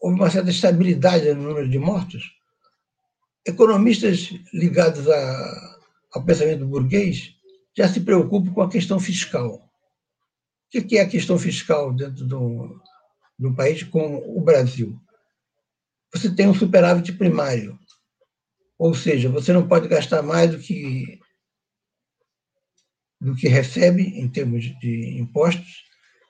houve 0.00 0.16
uma 0.16 0.30
certa 0.30 0.50
estabilidade 0.50 1.32
no 1.32 1.42
número 1.42 1.68
de 1.68 1.78
mortos, 1.78 2.24
economistas 3.46 4.30
ligados 4.52 5.08
a, 5.08 5.78
ao 6.12 6.24
pensamento 6.24 6.66
burguês 6.66 7.34
já 7.76 7.88
se 7.88 8.00
preocupam 8.00 8.52
com 8.52 8.62
a 8.62 8.70
questão 8.70 9.00
fiscal. 9.00 9.54
O 10.74 10.82
que 10.82 10.98
é 10.98 11.02
a 11.02 11.08
questão 11.08 11.38
fiscal 11.38 11.92
dentro 11.92 12.24
do, 12.26 12.80
do 13.38 13.54
país 13.54 13.82
como 13.82 14.18
o 14.36 14.40
Brasil? 14.40 14.98
Você 16.12 16.34
tem 16.34 16.48
um 16.48 16.54
superávit 16.54 17.12
primário, 17.12 17.78
ou 18.82 18.96
seja, 18.96 19.28
você 19.28 19.52
não 19.52 19.68
pode 19.68 19.86
gastar 19.86 20.22
mais 20.22 20.50
do 20.50 20.58
que 20.58 21.20
do 23.20 23.36
que 23.36 23.46
recebe 23.46 24.02
em 24.02 24.28
termos 24.28 24.64
de 24.80 25.20
impostos, 25.20 25.84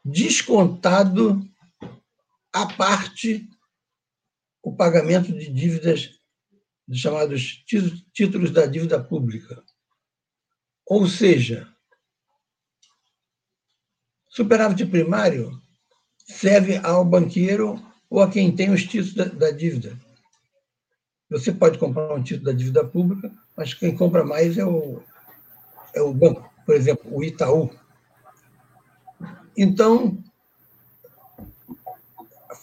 descontado 0.05 1.41
a 2.53 2.67
parte 2.75 3.49
o 4.63 4.77
pagamento 4.77 5.33
de 5.33 5.51
dívidas 5.51 6.11
dos 6.87 6.99
chamados 6.99 7.65
títulos 8.13 8.51
da 8.51 8.67
dívida 8.67 9.03
pública. 9.03 9.65
Ou 10.87 11.09
seja, 11.09 11.75
superávit 14.29 14.85
primário 14.85 15.59
serve 16.27 16.77
ao 16.85 17.03
banqueiro 17.03 17.83
ou 18.11 18.21
a 18.21 18.31
quem 18.31 18.55
tem 18.55 18.71
os 18.71 18.83
títulos 18.83 19.15
da 19.15 19.51
dívida. 19.51 19.99
Você 21.33 21.51
pode 21.51 21.79
comprar 21.79 22.13
um 22.13 22.23
título 22.23 22.45
da 22.45 22.53
dívida 22.53 22.85
pública, 22.85 23.33
mas 23.57 23.73
quem 23.73 23.97
compra 23.97 24.23
mais 24.23 24.59
é 24.59 24.67
o, 24.67 25.01
é 25.95 26.03
o 26.03 26.13
banco, 26.13 26.53
por 26.67 26.75
exemplo, 26.75 27.11
o 27.11 27.25
Itaú. 27.25 27.71
Então, 29.57 30.23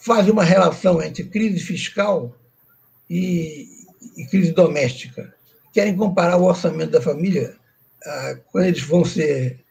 faz 0.02 0.28
uma 0.28 0.44
relação 0.44 1.02
entre 1.02 1.24
crise 1.24 1.58
fiscal 1.58 2.32
e, 3.08 3.68
e 4.16 4.24
crise 4.26 4.52
doméstica. 4.52 5.34
Querem 5.72 5.96
comparar 5.96 6.36
o 6.36 6.44
orçamento 6.44 6.92
da 6.92 7.02
família, 7.02 7.56
ah, 8.06 8.36
quando 8.52 8.66
eles 8.66 8.82
vão 8.82 9.04
ser 9.04 9.64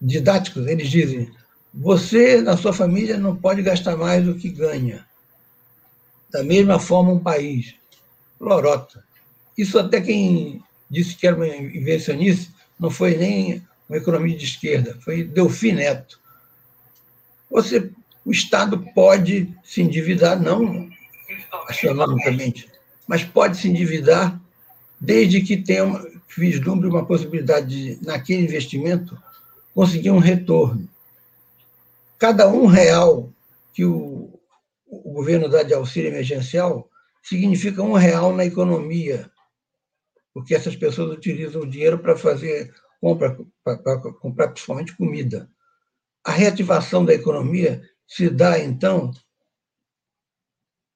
didáticos, 0.00 0.68
eles 0.68 0.88
dizem: 0.88 1.28
você, 1.72 2.40
na 2.40 2.56
sua 2.56 2.72
família, 2.72 3.18
não 3.18 3.34
pode 3.34 3.62
gastar 3.62 3.96
mais 3.96 4.24
do 4.24 4.36
que 4.36 4.48
ganha. 4.48 5.04
Da 6.30 6.44
mesma 6.44 6.78
forma, 6.78 7.12
um 7.12 7.20
país 7.20 7.74
lorota. 8.40 9.04
Isso 9.56 9.78
até 9.78 10.00
quem 10.00 10.62
disse 10.90 11.16
que 11.16 11.26
era 11.26 11.36
uma 11.36 11.46
invencionice 11.46 12.50
não 12.78 12.90
foi 12.90 13.16
nem 13.16 13.62
uma 13.88 13.98
economia 13.98 14.36
de 14.36 14.44
esquerda, 14.44 14.98
foi 15.00 15.24
Delfim 15.24 15.72
Neto. 15.72 16.20
Você, 17.50 17.90
o 18.24 18.32
Estado 18.32 18.78
pode 18.94 19.54
se 19.62 19.82
endividar, 19.82 20.40
não 20.40 20.88
astronomicamente, 21.68 22.68
mas 23.06 23.22
pode 23.22 23.56
se 23.56 23.68
endividar 23.68 24.40
desde 25.00 25.40
que 25.40 25.56
tenha 25.56 25.84
uma, 25.84 26.04
vislumbre 26.36 26.88
uma 26.88 27.04
possibilidade 27.04 27.66
de, 27.68 28.06
naquele 28.06 28.42
investimento, 28.42 29.16
conseguir 29.74 30.10
um 30.10 30.18
retorno. 30.18 30.88
Cada 32.18 32.48
um 32.48 32.66
real 32.66 33.30
que 33.72 33.84
o, 33.84 34.30
o 34.86 35.12
governo 35.12 35.48
dá 35.48 35.62
de 35.62 35.74
auxílio 35.74 36.08
emergencial 36.08 36.88
significa 37.24 37.82
um 37.82 37.94
real 37.94 38.34
na 38.36 38.44
economia, 38.44 39.30
porque 40.32 40.54
essas 40.54 40.76
pessoas 40.76 41.16
utilizam 41.16 41.62
o 41.62 41.68
dinheiro 41.68 41.98
para 41.98 42.16
fazer 42.16 42.72
compra, 43.00 43.36
para 43.62 43.98
comprar 44.12 44.48
principalmente 44.48 44.96
comida. 44.96 45.50
A 46.24 46.30
reativação 46.30 47.04
da 47.04 47.14
economia 47.14 47.82
se 48.06 48.28
dá, 48.28 48.58
então, 48.58 49.10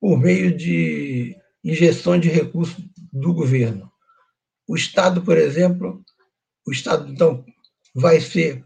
por 0.00 0.18
meio 0.18 0.56
de 0.56 1.36
injeção 1.64 2.18
de 2.18 2.28
recursos 2.28 2.82
do 3.12 3.32
governo. 3.32 3.90
O 4.66 4.76
Estado, 4.76 5.22
por 5.22 5.36
exemplo, 5.36 6.04
o 6.66 6.72
Estado, 6.72 7.10
então, 7.10 7.44
vai 7.94 8.20
ser 8.20 8.64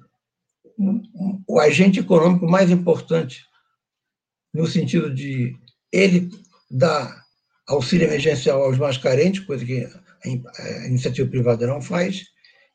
o 1.46 1.60
agente 1.60 2.00
econômico 2.00 2.46
mais 2.46 2.70
importante, 2.70 3.46
no 4.52 4.66
sentido 4.66 5.12
de 5.12 5.56
ele 5.92 6.30
dar 6.70 7.21
auxílio 7.74 8.06
emergencial 8.06 8.62
aos 8.62 8.78
mais 8.78 8.96
carentes, 8.96 9.44
coisa 9.44 9.64
que 9.64 9.86
a 10.24 10.86
iniciativa 10.86 11.28
privada 11.28 11.66
não 11.66 11.80
faz, 11.80 12.24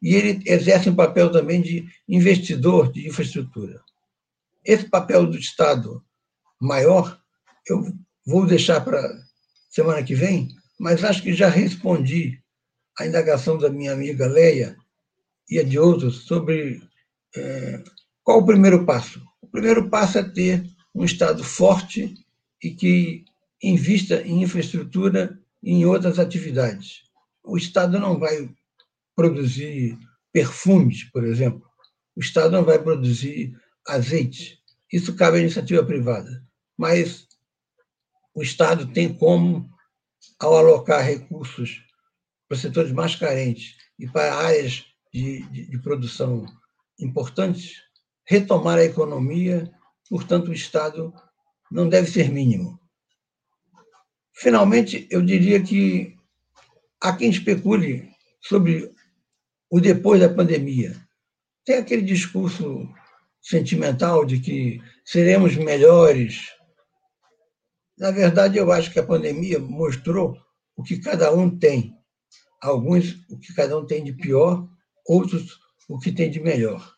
e 0.02 0.16
ele 0.16 0.42
exerce 0.46 0.90
um 0.90 0.96
papel 0.96 1.32
também 1.32 1.62
de 1.62 1.88
investidor 2.08 2.92
de 2.92 3.08
infraestrutura. 3.08 3.82
Esse 4.64 4.90
papel 4.90 5.26
do 5.26 5.38
Estado 5.38 6.04
maior, 6.60 7.20
eu 7.68 7.94
vou 8.26 8.46
deixar 8.46 8.82
para 8.82 9.02
semana 9.70 10.04
que 10.04 10.16
vem, 10.16 10.50
mas 10.80 11.04
acho 11.04 11.24
que 11.24 11.34
já 11.34 11.50
respondi 11.50 12.42
à 13.00 13.06
indagação 13.06 13.58
da 13.58 13.70
minha 13.70 13.94
amiga 13.94 14.28
Leia 14.28 14.76
e 15.50 15.60
a 15.60 15.64
de 15.64 15.80
outros 15.80 16.26
sobre 16.26 16.82
é, 17.36 17.84
qual 18.24 18.40
o 18.40 18.46
primeiro 18.46 18.86
passo. 18.86 19.22
O 19.42 19.48
primeiro 19.48 19.90
passo 19.90 20.18
é 20.18 20.24
ter 20.24 20.64
um 20.94 21.06
Estado 21.06 21.44
forte 21.44 22.14
e 22.62 22.72
que 22.72 23.24
invista 23.62 24.22
em 24.22 24.43
infraestrutura 24.43 25.39
e 25.63 25.72
em 25.72 25.86
outras 25.86 26.20
atividades. 26.20 27.04
O 27.43 27.58
Estado 27.58 28.00
não 28.00 28.20
vai 28.20 28.50
produzir 29.15 29.98
perfumes, 30.32 31.04
por 31.06 31.24
exemplo. 31.24 31.63
O 32.15 32.20
Estado 32.20 32.52
não 32.52 32.63
vai 32.63 32.78
produzir 32.78 33.58
azeite. 33.88 34.60
Isso 34.91 35.15
cabe 35.15 35.38
à 35.38 35.41
iniciativa 35.41 35.84
privada. 35.84 36.46
Mas 36.78 37.28
o 38.34 38.43
Estado 38.43 38.86
tem 38.88 39.13
como, 39.13 39.70
ao 40.39 40.56
alocar 40.56 41.04
recursos 41.04 41.82
para 42.48 42.58
setores 42.58 42.91
mais 42.91 43.15
carentes 43.15 43.76
e 43.98 44.08
para 44.08 44.36
áreas 44.36 44.86
de, 45.12 45.41
de, 45.50 45.72
de 45.72 45.80
produção 45.80 46.46
importantes, 47.00 47.82
retomar 48.26 48.78
a 48.78 48.84
economia, 48.84 49.72
portanto, 50.10 50.50
o 50.50 50.54
Estado 50.54 51.13
não 51.72 51.89
deve 51.89 52.10
ser 52.10 52.30
mínimo. 52.30 52.80
Finalmente, 54.39 55.08
eu 55.10 55.19
diria 55.23 55.63
que 55.63 56.15
há 57.02 57.12
quem 57.12 57.32
especule 57.32 58.08
sobre 58.39 58.93
o 59.67 59.80
depois 59.80 60.21
da 60.21 60.30
pandemia. 60.30 60.95
Tem 61.65 61.78
aquele 61.78 62.04
discurso 62.04 62.88
sentimental 63.41 64.23
de 64.26 64.39
que 64.39 64.80
seremos 65.04 65.56
melhores. 65.56 66.52
Na 67.97 68.12
verdade, 68.12 68.60
eu 68.60 68.71
acho 68.71 68.91
que 68.91 69.00
a 69.00 69.06
pandemia 69.06 69.58
mostrou 69.58 70.38
o 70.76 70.84
que 70.84 71.00
cada 71.00 71.34
um 71.34 71.50
tem. 71.50 71.97
Alguns 72.62 73.15
o 73.32 73.39
que 73.39 73.56
cada 73.56 73.76
um 73.76 73.88
tem 73.88 74.04
de 74.04 74.13
pior, 74.13 74.69
outros 75.08 75.58
o 75.89 75.97
que 75.97 76.12
tem 76.12 76.30
de 76.30 76.39
melhor. 76.39 76.93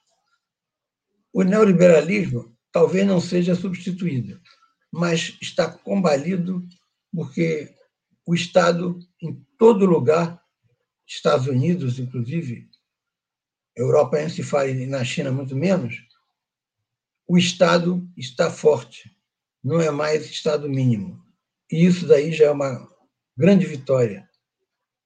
O 1.32 1.44
neoliberalismo 1.44 2.54
talvez 2.70 3.08
não 3.08 3.22
seja 3.22 3.56
substituído, 3.56 4.42
mas 4.92 5.38
está 5.42 5.72
combalido 5.72 6.68
porque 7.14 7.74
o 8.26 8.36
Estado, 8.36 9.00
em 9.22 9.34
todo 9.58 9.86
lugar, 9.86 10.42
Estados 11.08 11.48
Unidos, 11.48 11.98
inclusive, 11.98 12.70
Europa 13.76 14.18
nem 14.18 14.30
se 14.30 14.44
fala 14.44 14.70
e 14.70 14.86
na 14.86 15.04
China 15.04 15.32
muito 15.32 15.56
menos, 15.56 15.96
o 17.28 17.38
Estado 17.38 18.08
está 18.18 18.52
forte, 18.52 19.16
não 19.64 19.80
é 19.80 19.90
mais 19.90 20.26
Estado 20.26 20.70
mínimo. 20.70 21.24
E 21.72 21.86
isso 21.86 22.08
daí 22.08 22.32
já 22.32 22.46
é 22.46 22.52
uma 22.52 22.90
grande 23.38 23.66
vitória. 23.66 24.28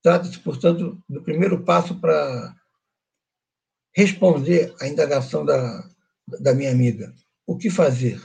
Trata-se, 0.01 0.39
portanto, 0.39 1.01
do 1.07 1.21
primeiro 1.23 1.63
passo 1.63 1.99
para 1.99 2.55
responder 3.95 4.75
à 4.81 4.87
indagação 4.87 5.45
da, 5.45 5.89
da 6.41 6.53
minha 6.53 6.71
amiga. 6.71 7.13
O 7.45 7.57
que 7.57 7.69
fazer? 7.69 8.21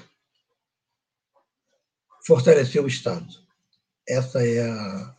Fortalecer 2.26 2.82
o 2.82 2.88
Estado. 2.88 3.47
Essa 4.08 4.42
é 4.42 4.62
a, 4.62 5.14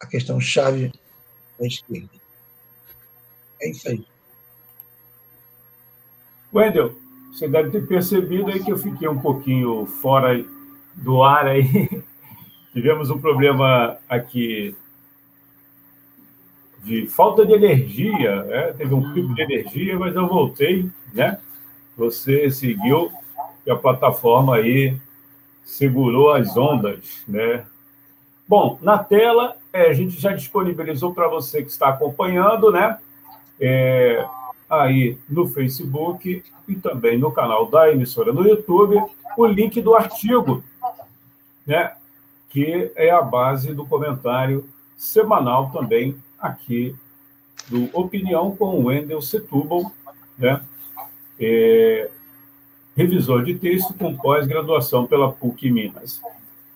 a 0.00 0.06
questão 0.06 0.40
chave 0.40 0.90
da 1.60 1.66
esquerda. 1.66 2.08
É 3.60 3.70
isso 3.70 3.88
aí. 3.88 4.04
Wendel, 6.52 6.96
você 7.32 7.48
deve 7.48 7.70
ter 7.70 7.86
percebido 7.86 8.50
aí 8.50 8.62
que 8.62 8.72
eu 8.72 8.78
fiquei 8.78 9.08
um 9.08 9.18
pouquinho 9.18 9.86
fora 9.86 10.44
do 10.94 11.22
ar 11.22 11.46
aí. 11.46 12.02
Tivemos 12.72 13.10
um 13.10 13.18
problema 13.18 13.98
aqui 14.08 14.74
de 16.82 17.06
falta 17.06 17.46
de 17.46 17.52
energia, 17.52 18.42
né? 18.44 18.72
teve 18.72 18.92
um 18.94 19.12
pico 19.12 19.34
de 19.34 19.42
energia, 19.42 19.98
mas 19.98 20.16
eu 20.16 20.26
voltei, 20.26 20.90
né? 21.12 21.38
Você 21.96 22.50
seguiu 22.50 23.12
e 23.64 23.70
a 23.70 23.76
plataforma 23.76 24.56
aí 24.56 24.96
segurou 25.62 26.32
as 26.32 26.56
ondas, 26.56 27.22
né? 27.28 27.64
Bom, 28.52 28.78
na 28.82 28.98
tela 28.98 29.56
é, 29.72 29.88
a 29.88 29.94
gente 29.94 30.20
já 30.20 30.30
disponibilizou 30.30 31.14
para 31.14 31.26
você 31.26 31.62
que 31.62 31.70
está 31.70 31.88
acompanhando, 31.88 32.70
né? 32.70 32.98
É, 33.58 34.22
aí 34.68 35.16
no 35.26 35.48
Facebook 35.48 36.44
e 36.68 36.74
também 36.76 37.16
no 37.16 37.32
canal 37.32 37.70
da 37.70 37.90
emissora 37.90 38.30
no 38.30 38.46
YouTube, 38.46 39.02
o 39.38 39.46
link 39.46 39.80
do 39.80 39.94
artigo, 39.94 40.62
né? 41.66 41.94
Que 42.50 42.92
é 42.94 43.08
a 43.08 43.22
base 43.22 43.72
do 43.72 43.86
comentário 43.86 44.68
semanal 44.98 45.70
também 45.70 46.14
aqui 46.38 46.94
do 47.70 47.88
Opinião 47.98 48.54
com 48.54 48.66
o 48.78 48.84
Wendel 48.88 49.22
Setúbal, 49.22 49.90
né? 50.36 50.60
É, 51.40 52.10
revisor 52.94 53.44
de 53.44 53.54
texto 53.54 53.94
com 53.94 54.14
pós-graduação 54.14 55.06
pela 55.06 55.32
PUC 55.32 55.70
Minas. 55.70 56.20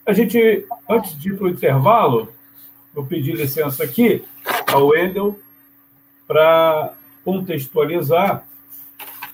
A 0.06 0.12
gente, 0.12 0.64
antes 0.88 1.18
de 1.18 1.30
ir 1.30 1.36
para 1.36 1.46
o 1.46 1.50
intervalo, 1.50 2.32
eu 2.94 3.04
pedi 3.04 3.32
licença 3.32 3.82
aqui 3.82 4.24
ao 4.72 4.86
Wendel 4.86 5.36
para 6.28 6.94
contextualizar 7.24 8.46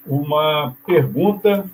uma 0.07 0.75
pergunta, 0.87 1.71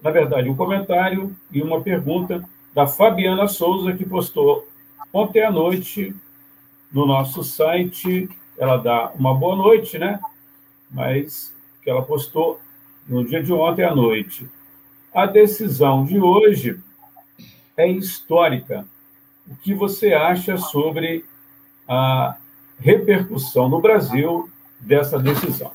na 0.00 0.10
verdade, 0.12 0.48
um 0.48 0.54
comentário 0.54 1.34
e 1.50 1.60
uma 1.60 1.80
pergunta 1.80 2.48
da 2.72 2.86
Fabiana 2.86 3.48
Souza, 3.48 3.92
que 3.92 4.06
postou 4.06 4.68
ontem 5.12 5.42
à 5.42 5.50
noite 5.50 6.14
no 6.92 7.06
nosso 7.06 7.42
site. 7.42 8.28
Ela 8.56 8.76
dá 8.76 9.10
uma 9.16 9.34
boa 9.34 9.56
noite, 9.56 9.98
né? 9.98 10.20
Mas 10.92 11.52
que 11.82 11.90
ela 11.90 12.02
postou 12.02 12.60
no 13.08 13.24
dia 13.24 13.42
de 13.42 13.52
ontem 13.52 13.82
à 13.82 13.92
noite. 13.92 14.48
A 15.12 15.26
decisão 15.26 16.04
de 16.04 16.20
hoje 16.20 16.80
é 17.76 17.86
histórica 17.88 18.86
o 19.48 19.54
que 19.56 19.74
você 19.74 20.12
acha 20.12 20.56
sobre 20.58 21.24
a 21.86 22.36
repercussão 22.78 23.68
no 23.68 23.80
Brasil 23.80 24.50
dessa 24.80 25.18
decisão. 25.18 25.70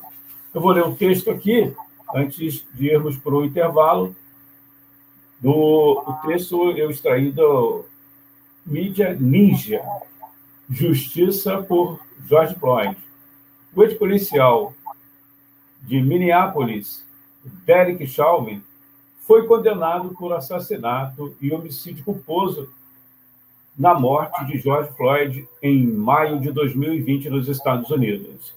Eu 0.52 0.60
vou 0.60 0.72
ler 0.72 0.84
um 0.84 0.94
texto 0.94 1.30
aqui, 1.30 1.74
antes 2.14 2.66
de 2.74 2.86
irmos 2.86 3.16
para 3.16 3.34
o 3.34 3.44
intervalo. 3.44 4.14
Do, 5.40 6.04
o 6.06 6.12
texto 6.26 6.70
eu 6.72 6.90
extraí 6.90 7.32
do 7.32 7.84
Mídia 8.64 9.16
Ninja, 9.18 9.82
Justiça 10.70 11.62
por 11.62 12.00
George 12.28 12.54
Floyd. 12.54 12.96
O 13.74 13.82
ex-policial 13.82 14.74
de 15.82 16.00
Minneapolis, 16.00 17.04
Derek 17.66 18.06
Chauvin, 18.06 18.62
foi 19.26 19.46
condenado 19.46 20.10
por 20.10 20.32
assassinato 20.32 21.34
e 21.40 21.52
homicídio 21.52 22.04
culposo 22.04 22.68
na 23.78 23.94
morte 23.94 24.44
de 24.46 24.58
George 24.58 24.90
Floyd 24.96 25.48
em 25.62 25.86
maio 25.86 26.38
de 26.40 26.52
2020 26.52 27.30
nos 27.30 27.48
Estados 27.48 27.90
Unidos. 27.90 28.54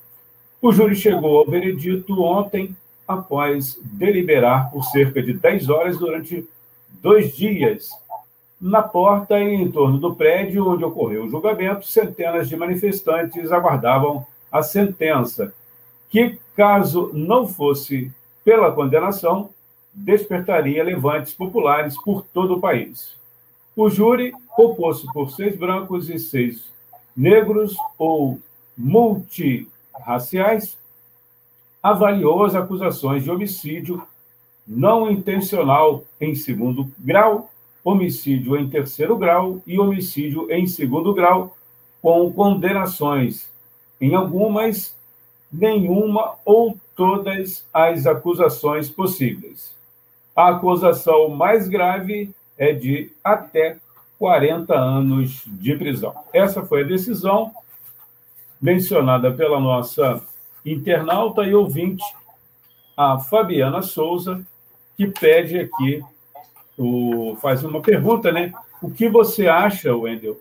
O 0.62 0.72
júri 0.72 0.96
chegou 0.96 1.38
ao 1.38 1.46
veredito 1.46 2.22
ontem, 2.22 2.76
após 3.08 3.80
deliberar 3.84 4.72
por 4.72 4.84
cerca 4.86 5.22
de 5.22 5.34
10 5.34 5.70
horas 5.70 5.98
durante 5.98 6.48
dois 7.02 7.36
dias. 7.36 7.92
Na 8.60 8.82
porta 8.82 9.40
e 9.40 9.54
em 9.54 9.72
torno 9.72 10.00
do 10.00 10.16
prédio 10.16 10.68
onde 10.68 10.84
ocorreu 10.84 11.26
o 11.26 11.30
julgamento, 11.30 11.86
centenas 11.86 12.50
de 12.50 12.56
manifestantes 12.56 13.52
aguardavam 13.52 14.26
a 14.52 14.64
sentença, 14.64 15.54
que, 16.10 16.40
caso 16.56 17.12
não 17.14 17.48
fosse 17.48 18.12
pela 18.44 18.72
condenação, 18.72 19.52
despertaria 19.96 20.84
levantes 20.84 21.34
populares 21.34 21.96
por 22.04 22.26
todo 22.34 22.56
o 22.56 22.60
país. 22.60 23.16
O 23.76 23.90
júri, 23.90 24.34
composto 24.50 25.08
por 25.14 25.32
seis 25.32 25.56
brancos 25.56 26.10
e 26.10 26.20
seis 26.20 26.66
negros 27.16 27.76
ou 27.98 28.40
multirraciais, 28.78 30.78
avaliou 31.82 32.44
as 32.44 32.56
acusações 32.56 33.24
de 33.24 33.32
homicídio 33.32 34.06
não 34.68 35.10
intencional 35.10 36.04
em 36.20 36.36
segundo 36.36 36.92
grau, 36.98 37.50
homicídio 37.84 38.58
em 38.58 38.68
terceiro 38.68 39.16
grau 39.16 39.62
e 39.68 39.80
homicídio 39.80 40.52
em 40.52 40.66
segundo 40.66 41.14
grau, 41.14 41.56
com 42.02 42.34
condenações 42.34 43.48
em 44.02 44.16
algumas, 44.16 44.96
nenhuma 45.52 46.34
ou 46.44 46.78
todas 46.96 47.64
as 47.72 48.08
acusações 48.08 48.90
possíveis. 48.90 49.75
A 50.36 50.50
acusação 50.50 51.30
mais 51.30 51.68
grave 51.68 52.30
é 52.58 52.74
de 52.74 53.12
até 53.24 53.78
40 54.20 54.74
anos 54.76 55.44
de 55.46 55.76
prisão. 55.76 56.14
Essa 56.34 56.66
foi 56.66 56.84
a 56.84 56.88
decisão 56.88 57.52
mencionada 58.62 59.32
pela 59.32 59.60
nossa 59.60 60.22
internauta 60.66 61.44
e 61.44 61.54
ouvinte, 61.54 62.04
a 62.98 63.20
Fabiana 63.20 63.82
Souza, 63.82 64.42
que 64.98 65.08
pede 65.08 65.60
aqui, 65.60 66.02
o, 66.78 67.38
faz 67.42 67.64
uma 67.64 67.82
pergunta, 67.82 68.32
né? 68.32 68.54
O 68.82 68.90
que 68.90 69.08
você 69.08 69.48
acha, 69.48 69.96
Wendel, 69.96 70.40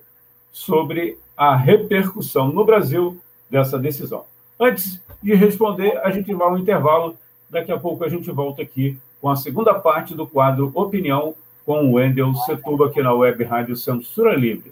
sobre 0.52 1.18
a 1.36 1.54
repercussão 1.54 2.48
no 2.48 2.64
Brasil 2.64 3.20
dessa 3.50 3.78
decisão? 3.78 4.24
Antes 4.58 5.00
de 5.22 5.34
responder, 5.34 5.98
a 5.98 6.10
gente 6.10 6.32
vai 6.32 6.48
ao 6.48 6.58
intervalo. 6.58 7.16
Daqui 7.50 7.72
a 7.72 7.78
pouco 7.78 8.04
a 8.04 8.08
gente 8.08 8.30
volta 8.30 8.62
aqui 8.62 8.98
com 9.24 9.30
a 9.30 9.36
segunda 9.36 9.72
parte 9.72 10.14
do 10.14 10.26
quadro 10.26 10.70
Opinião 10.74 11.34
com 11.64 11.82
o 11.86 11.92
Wendel 11.94 12.34
Setuba 12.44 12.88
aqui 12.88 13.02
na 13.02 13.14
Web 13.14 13.42
Rádio 13.42 13.74
Censura 13.74 14.36
Livre. 14.36 14.70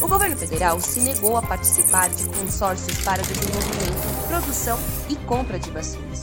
O 0.00 0.06
governo 0.06 0.36
federal 0.36 0.78
se 0.78 1.00
negou 1.00 1.36
a 1.36 1.42
participar 1.42 2.10
de 2.10 2.28
consórcios 2.28 3.02
para 3.02 3.22
desenvolvimento, 3.22 4.28
produção 4.28 4.78
e 5.10 5.16
compra 5.26 5.58
de 5.58 5.72
vacinas. 5.72 6.20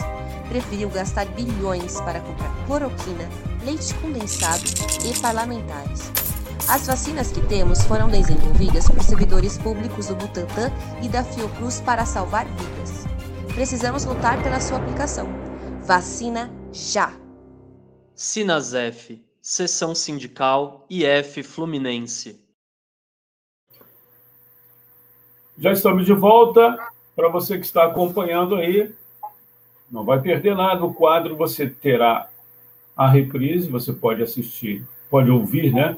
Preferiu 0.47 0.89
gastar 0.89 1.25
bilhões 1.25 1.99
para 1.99 2.21
comprar 2.21 2.65
cloroquina, 2.65 3.27
leite 3.65 3.93
condensado 3.95 4.63
e 5.05 5.19
parlamentares. 5.19 6.18
As 6.69 6.85
vacinas 6.85 7.31
que 7.31 7.41
temos 7.47 7.81
foram 7.81 8.07
desenvolvidas 8.07 8.87
por 8.87 9.01
servidores 9.01 9.57
públicos 9.57 10.05
do 10.05 10.15
Butantan 10.15 10.71
e 11.01 11.09
da 11.09 11.23
Fiocruz 11.23 11.81
para 11.81 12.05
salvar 12.05 12.45
vidas. 12.45 13.05
Precisamos 13.55 14.05
lutar 14.05 14.43
pela 14.43 14.59
sua 14.59 14.77
aplicação. 14.77 15.25
Vacina 15.81 16.53
já! 16.71 17.11
Sinasef, 18.13 19.19
Seção 19.41 19.95
Sindical 19.95 20.85
IF 20.87 21.41
Fluminense. 21.41 22.39
Já 25.57 25.71
estamos 25.71 26.05
de 26.05 26.13
volta. 26.13 26.77
Para 27.15 27.29
você 27.29 27.57
que 27.57 27.65
está 27.65 27.85
acompanhando 27.85 28.53
aí, 28.53 28.93
não 29.89 30.05
vai 30.05 30.21
perder 30.21 30.55
nada. 30.55 30.81
No 30.81 30.93
quadro 30.93 31.35
você 31.35 31.67
terá 31.67 32.29
a 32.95 33.09
reprise, 33.09 33.67
você 33.67 33.91
pode 33.91 34.21
assistir, 34.21 34.85
pode 35.09 35.31
ouvir, 35.31 35.73
né? 35.73 35.97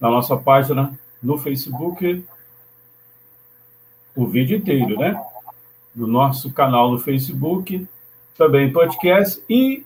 Na 0.00 0.10
nossa 0.10 0.36
página 0.36 0.98
no 1.22 1.38
Facebook, 1.38 2.24
o 4.14 4.26
vídeo 4.26 4.56
inteiro, 4.56 4.98
né? 4.98 5.20
No 5.94 6.06
nosso 6.06 6.52
canal 6.52 6.90
no 6.90 6.98
Facebook, 6.98 7.86
também 8.36 8.72
podcast 8.72 9.42
e 9.48 9.84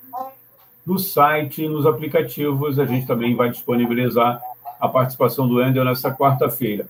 no 0.84 0.98
site, 0.98 1.68
nos 1.68 1.86
aplicativos, 1.86 2.78
a 2.78 2.84
gente 2.84 3.06
também 3.06 3.34
vai 3.34 3.50
disponibilizar 3.50 4.42
a 4.80 4.88
participação 4.88 5.48
do 5.48 5.56
Wendel 5.56 5.84
nessa 5.84 6.12
quarta-feira. 6.12 6.88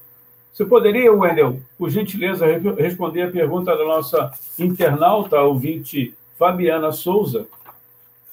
Você 0.52 0.64
poderia, 0.64 1.12
Wendel, 1.12 1.60
por 1.78 1.90
gentileza, 1.90 2.46
responder 2.78 3.22
a 3.22 3.30
pergunta 3.30 3.76
da 3.76 3.84
nossa 3.84 4.32
internauta, 4.58 5.40
ouvinte 5.40 6.14
Fabiana 6.38 6.92
Souza? 6.92 7.46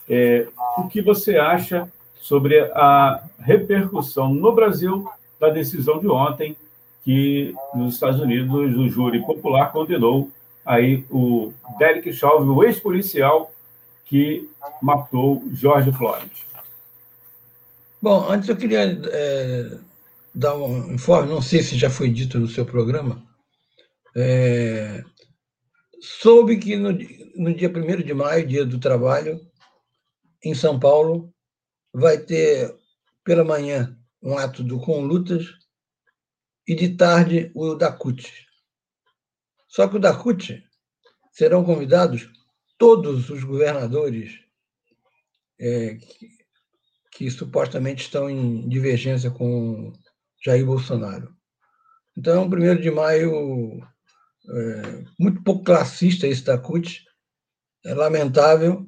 É, 0.08 0.48
o 0.78 0.88
que 0.88 1.02
você 1.02 1.38
acha 1.38 1.90
sobre 2.20 2.60
a 2.74 3.24
repercussão 3.40 4.34
no 4.34 4.54
Brasil 4.54 5.08
da 5.40 5.50
decisão 5.50 6.00
de 6.00 6.08
ontem, 6.08 6.56
que 7.04 7.56
nos 7.74 7.96
Estados 7.96 8.20
Unidos 8.20 8.54
o 8.54 8.90
júri 8.90 9.26
popular 9.26 9.72
condenou 9.72 10.30
aí 10.66 11.06
o 11.10 11.54
Derek 11.80 12.12
Chauvin, 12.14 12.50
o 12.50 12.64
ex-policial 12.64 13.52
que 14.06 14.50
matou 14.82 15.44
George 15.54 15.92
Floyd. 15.94 16.30
Bom, 18.02 18.30
antes 18.30 18.50
eu 18.50 18.56
queria 18.56 19.00
é, 19.12 19.78
dar 20.34 20.56
um 20.56 20.94
informe, 20.94 21.30
não 21.30 21.42
sei 21.42 21.62
se 21.62 21.78
já 21.78 21.90
foi 21.90 22.10
dito 22.10 22.40
no 22.40 22.48
seu 22.48 22.66
programa, 22.66 23.22
é, 24.16 25.04
soube 26.00 26.58
que 26.58 26.76
no, 26.76 26.92
no 27.36 27.54
dia 27.54 27.70
1 27.70 28.04
de 28.04 28.14
maio, 28.14 28.48
dia 28.48 28.66
do 28.66 28.80
trabalho, 28.80 29.40
em 30.44 30.54
São 30.54 30.80
Paulo, 30.80 31.32
vai 31.94 32.18
ter 32.18 32.76
pela 33.24 33.44
manhã 33.44 33.98
um 34.22 34.38
ato 34.38 34.64
do 34.64 34.80
Com 34.80 35.02
Lutas 35.02 35.46
e 36.68 36.76
de 36.76 36.96
tarde 36.96 37.52
o 37.56 37.76
da 37.76 37.92
CUT. 37.92 38.32
Só 39.68 39.88
que 39.88 39.98
o 39.98 40.00
da 40.00 40.16
CUT 40.16 40.64
serão 41.32 41.64
convidados 41.64 42.30
todos 42.78 43.30
os 43.30 43.44
governadores 43.44 44.40
é, 45.60 45.96
que, 45.96 46.30
que 47.12 47.32
supostamente 47.32 48.04
estão 48.04 48.30
em 48.30 48.68
divergência 48.68 49.30
com 49.30 49.94
Jair 50.44 50.66
Bolsonaro. 50.66 51.36
Então, 52.18 52.46
o 52.46 52.50
primeiro 52.50 52.82
de 52.82 52.90
maio, 52.90 53.82
é, 54.50 55.04
muito 55.20 55.44
pouco 55.44 55.64
classista 55.64 56.28
esse 56.28 56.44
da 56.44 56.58
CUT, 56.58 57.06
é 57.86 57.94
lamentável, 57.94 58.86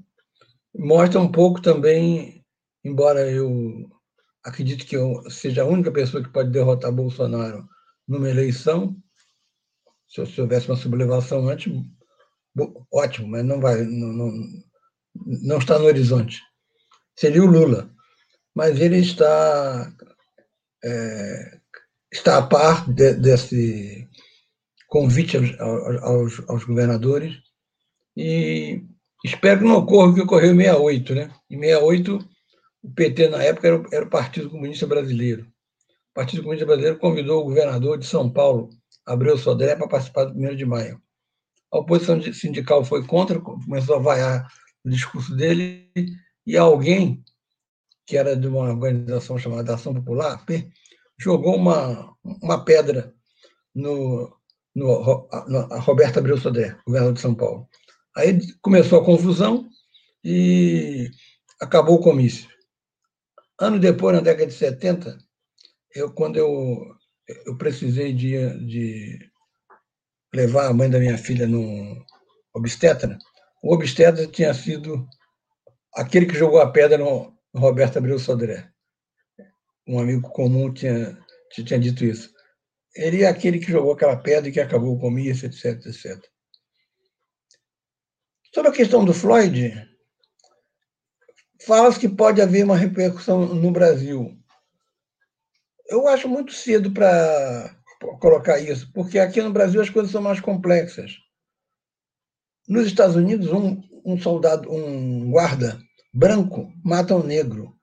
mostra 0.75 1.19
um 1.19 1.31
pouco 1.31 1.61
também, 1.61 2.40
embora 2.83 3.29
eu 3.29 3.89
acredite 4.43 4.85
que 4.85 4.95
eu 4.95 5.29
seja 5.29 5.63
a 5.63 5.67
única 5.67 5.91
pessoa 5.91 6.23
que 6.23 6.29
pode 6.29 6.51
derrotar 6.51 6.91
Bolsonaro 6.91 7.67
numa 8.07 8.29
eleição, 8.29 8.95
se, 10.07 10.25
se 10.25 10.41
houvesse 10.41 10.67
uma 10.67 10.77
sublevação 10.77 11.47
antes, 11.47 11.71
ótimo, 12.91 13.27
mas 13.27 13.45
não 13.45 13.59
vai, 13.59 13.83
não, 13.83 14.11
não, 14.11 14.31
não 15.15 15.57
está 15.57 15.79
no 15.79 15.85
horizonte. 15.85 16.41
Seria 17.15 17.43
o 17.43 17.47
Lula, 17.47 17.93
mas 18.53 18.79
ele 18.79 18.97
está 18.97 19.93
é, 20.83 21.61
está 22.11 22.37
a 22.37 22.47
par 22.47 22.89
de, 22.89 23.13
desse 23.13 24.07
convite 24.87 25.37
aos, 25.37 25.59
aos, 26.01 26.49
aos, 26.49 26.63
governadores 26.65 27.37
e 28.17 28.83
espero 29.23 29.59
que 29.59 29.65
não 29.65 29.77
ocorra 29.77 30.11
o 30.11 30.15
que 30.15 30.21
ocorreu 30.21 30.53
em 30.53 30.57
68. 30.57 31.15
Né? 31.15 31.33
Em 31.49 31.59
68, 31.59 32.29
o 32.83 32.91
PT, 32.91 33.29
na 33.29 33.43
época, 33.43 33.67
era, 33.67 33.83
era 33.91 34.05
o 34.05 34.09
Partido 34.09 34.49
Comunista 34.49 34.87
Brasileiro. 34.87 35.43
O 35.43 36.13
Partido 36.13 36.41
Comunista 36.41 36.65
Brasileiro 36.65 36.99
convidou 36.99 37.41
o 37.41 37.45
governador 37.45 37.97
de 37.97 38.05
São 38.05 38.29
Paulo, 38.29 38.69
Abreu 39.05 39.37
Sodré, 39.37 39.75
para 39.75 39.87
participar 39.87 40.25
do 40.25 40.37
1 40.37 40.55
de 40.55 40.65
maio. 40.65 41.01
A 41.71 41.79
oposição 41.79 42.21
sindical 42.33 42.83
foi 42.83 43.05
contra, 43.05 43.39
começou 43.39 43.95
a 43.95 43.99
vaiar 43.99 44.47
o 44.83 44.89
discurso 44.89 45.35
dele, 45.35 45.89
e 46.45 46.57
alguém 46.57 47.23
que 48.05 48.17
era 48.17 48.35
de 48.35 48.45
uma 48.45 48.63
organização 48.63 49.37
chamada 49.37 49.73
Ação 49.73 49.93
Popular, 49.93 50.43
jogou 51.17 51.55
uma, 51.55 52.13
uma 52.23 52.65
pedra 52.65 53.13
no, 53.73 54.35
no, 54.75 55.27
no 55.47 55.79
Roberto 55.79 56.19
Abreu 56.19 56.37
Sodré, 56.37 56.77
governador 56.85 57.13
de 57.13 57.21
São 57.21 57.33
Paulo. 57.33 57.69
Aí 58.17 58.39
começou 58.61 58.99
a 58.99 59.05
confusão 59.05 59.69
e 60.23 61.09
acabou 61.61 61.95
o 61.95 62.01
comício. 62.01 62.50
Ano 63.61 63.79
depois, 63.79 64.15
na 64.15 64.21
década 64.21 64.47
de 64.47 64.53
70, 64.53 65.17
eu, 65.93 66.11
quando 66.11 66.37
eu, 66.37 66.95
eu 67.45 67.55
precisei 67.59 68.11
de, 68.11 68.57
de 68.65 69.19
levar 70.33 70.65
a 70.65 70.73
mãe 70.73 70.89
da 70.89 70.97
minha 70.97 71.15
filha 71.15 71.45
no 71.45 72.03
obstetra, 72.55 73.19
o 73.61 73.71
obstetra 73.71 74.25
tinha 74.25 74.51
sido 74.51 75.07
aquele 75.93 76.25
que 76.25 76.33
jogou 76.33 76.59
a 76.59 76.71
pedra 76.71 76.97
no, 76.97 77.37
Roberto 77.53 77.97
Abreu 77.97 78.17
Sodré. 78.17 78.67
Um 79.87 79.99
amigo 79.99 80.27
comum 80.31 80.73
tinha, 80.73 81.15
tinha 81.51 81.79
dito 81.79 82.03
isso. 82.03 82.33
Ele 82.95 83.21
é 83.23 83.27
aquele 83.27 83.59
que 83.59 83.71
jogou 83.71 83.93
aquela 83.93 84.17
pedra 84.17 84.49
e 84.49 84.51
que 84.51 84.59
acabou 84.59 84.99
com 84.99 85.19
isso, 85.19 85.45
etc, 85.45 85.85
etc. 85.85 86.19
Sobre 88.53 88.71
a 88.71 88.73
questão 88.73 89.05
do 89.05 89.13
Floyd, 89.13 89.90
fala-se 91.65 91.99
que 91.99 92.09
pode 92.09 92.41
haver 92.41 92.63
uma 92.63 92.77
repercussão 92.77 93.45
no 93.45 93.71
Brasil. 93.71 94.37
Eu 95.87 96.07
acho 96.07 96.27
muito 96.27 96.53
cedo 96.53 96.91
para 96.91 97.75
colocar 98.19 98.59
isso, 98.59 98.91
porque 98.93 99.19
aqui 99.19 99.41
no 99.41 99.51
Brasil 99.51 99.81
as 99.81 99.89
coisas 99.89 100.11
são 100.11 100.21
mais 100.21 100.39
complexas. 100.39 101.17
Nos 102.67 102.87
Estados 102.87 103.15
Unidos, 103.15 103.51
um, 103.51 103.81
um 104.05 104.17
soldado, 104.17 104.71
um 104.71 105.29
guarda 105.29 105.79
branco 106.13 106.71
mata 106.83 107.15
um 107.15 107.23
negro. 107.23 107.75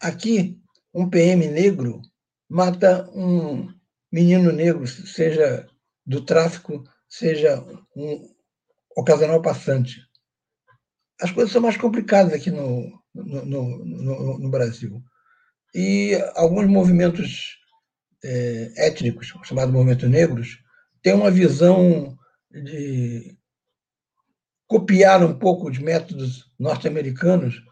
Aqui, 0.00 0.60
um 0.92 1.08
PM 1.08 1.46
negro 1.48 2.00
mata 2.48 3.08
um 3.14 3.68
menino 4.10 4.52
negro, 4.52 4.86
seja 4.86 5.68
do 6.04 6.24
tráfico, 6.24 6.82
seja 7.08 7.64
um 7.94 8.34
ocasional 8.96 9.42
passante. 9.42 10.00
As 11.20 11.30
coisas 11.30 11.52
são 11.52 11.60
mais 11.60 11.76
complicadas 11.76 12.32
aqui 12.32 12.50
no, 12.50 12.97
no, 13.24 13.84
no, 13.84 14.38
no 14.38 14.50
Brasil. 14.50 15.02
E 15.74 16.14
alguns 16.34 16.66
movimentos 16.66 17.58
é, 18.24 18.72
étnicos, 18.76 19.32
chamados 19.44 19.72
movimentos 19.72 20.08
negros, 20.08 20.58
têm 21.02 21.14
uma 21.14 21.30
visão 21.30 22.16
de 22.50 23.36
copiar 24.66 25.24
um 25.24 25.38
pouco 25.38 25.70
os 25.70 25.78
métodos 25.78 26.50
norte-americanos, 26.58 27.62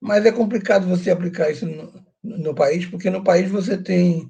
mas 0.00 0.26
é 0.26 0.32
complicado 0.32 0.88
você 0.88 1.10
aplicar 1.10 1.50
isso 1.50 1.66
no, 1.66 2.04
no, 2.22 2.54
país, 2.54 2.86
porque 2.86 3.08
no 3.10 3.22
país 3.22 3.50
você 3.50 3.78
tem 3.78 4.28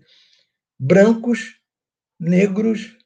brancos, 0.78 1.58
negros 2.20 2.96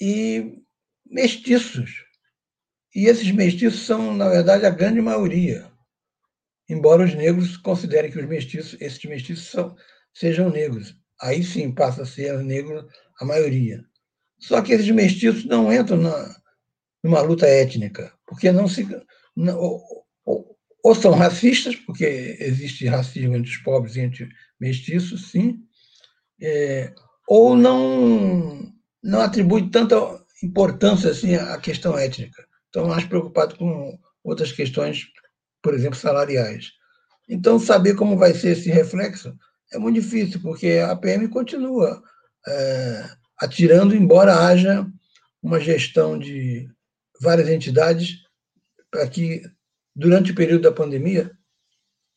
e 0.00 0.62
mestiços. 1.04 2.04
E 2.94 3.06
esses 3.06 3.30
mestiços 3.30 3.80
são, 3.82 4.14
na 4.14 4.28
verdade, 4.28 4.64
a 4.64 4.70
grande 4.70 5.00
maioria. 5.00 5.70
Embora 6.68 7.04
os 7.04 7.14
negros 7.14 7.56
considerem 7.56 8.10
que 8.10 8.18
os 8.18 8.26
mestiços, 8.26 8.80
esses 8.80 9.04
mestiços 9.04 9.50
são, 9.50 9.76
sejam 10.12 10.50
negros. 10.50 10.96
Aí 11.20 11.42
sim 11.42 11.72
passa 11.72 12.02
a 12.02 12.06
ser 12.06 12.38
negro 12.42 12.86
a 13.20 13.24
maioria. 13.24 13.84
Só 14.38 14.60
que 14.62 14.72
esses 14.72 14.90
mestiços 14.90 15.44
não 15.44 15.72
entram 15.72 15.98
na, 15.98 16.36
numa 17.02 17.20
luta 17.20 17.46
étnica, 17.46 18.12
porque 18.26 18.50
não 18.50 18.66
se. 18.66 18.86
Não, 19.36 19.58
ou, 19.58 20.56
ou, 20.82 20.94
são 20.94 21.12
racistas, 21.12 21.76
porque 21.76 22.36
existe 22.40 22.86
racismo 22.86 23.36
entre 23.36 23.50
os 23.50 23.56
pobres 23.58 23.96
e 23.96 24.00
entre 24.00 24.28
mestiços, 24.60 25.30
sim, 25.30 25.58
é, 26.40 26.94
ou 27.28 27.56
não, 27.56 28.72
não 29.02 29.20
atribui 29.20 29.70
tanta 29.70 29.96
importância 30.42 31.10
assim 31.10 31.34
à 31.34 31.58
questão 31.58 31.98
étnica. 31.98 32.46
Estão 32.66 32.88
mais 32.88 33.04
preocupados 33.04 33.56
com 33.56 33.98
outras 34.22 34.52
questões, 34.52 35.06
por 35.64 35.72
exemplo, 35.72 35.98
salariais. 35.98 36.72
Então, 37.26 37.58
saber 37.58 37.94
como 37.94 38.18
vai 38.18 38.34
ser 38.34 38.50
esse 38.50 38.70
reflexo 38.70 39.34
é 39.72 39.78
muito 39.78 39.98
difícil, 39.98 40.38
porque 40.42 40.78
a 40.78 40.94
PM 40.94 41.26
continua 41.28 42.02
é, 42.46 43.10
atirando, 43.40 43.96
embora 43.96 44.46
haja 44.46 44.86
uma 45.42 45.58
gestão 45.58 46.18
de 46.18 46.68
várias 47.18 47.48
entidades 47.48 48.18
para 48.90 49.08
que, 49.08 49.42
durante 49.96 50.32
o 50.32 50.34
período 50.34 50.62
da 50.62 50.72
pandemia, 50.72 51.30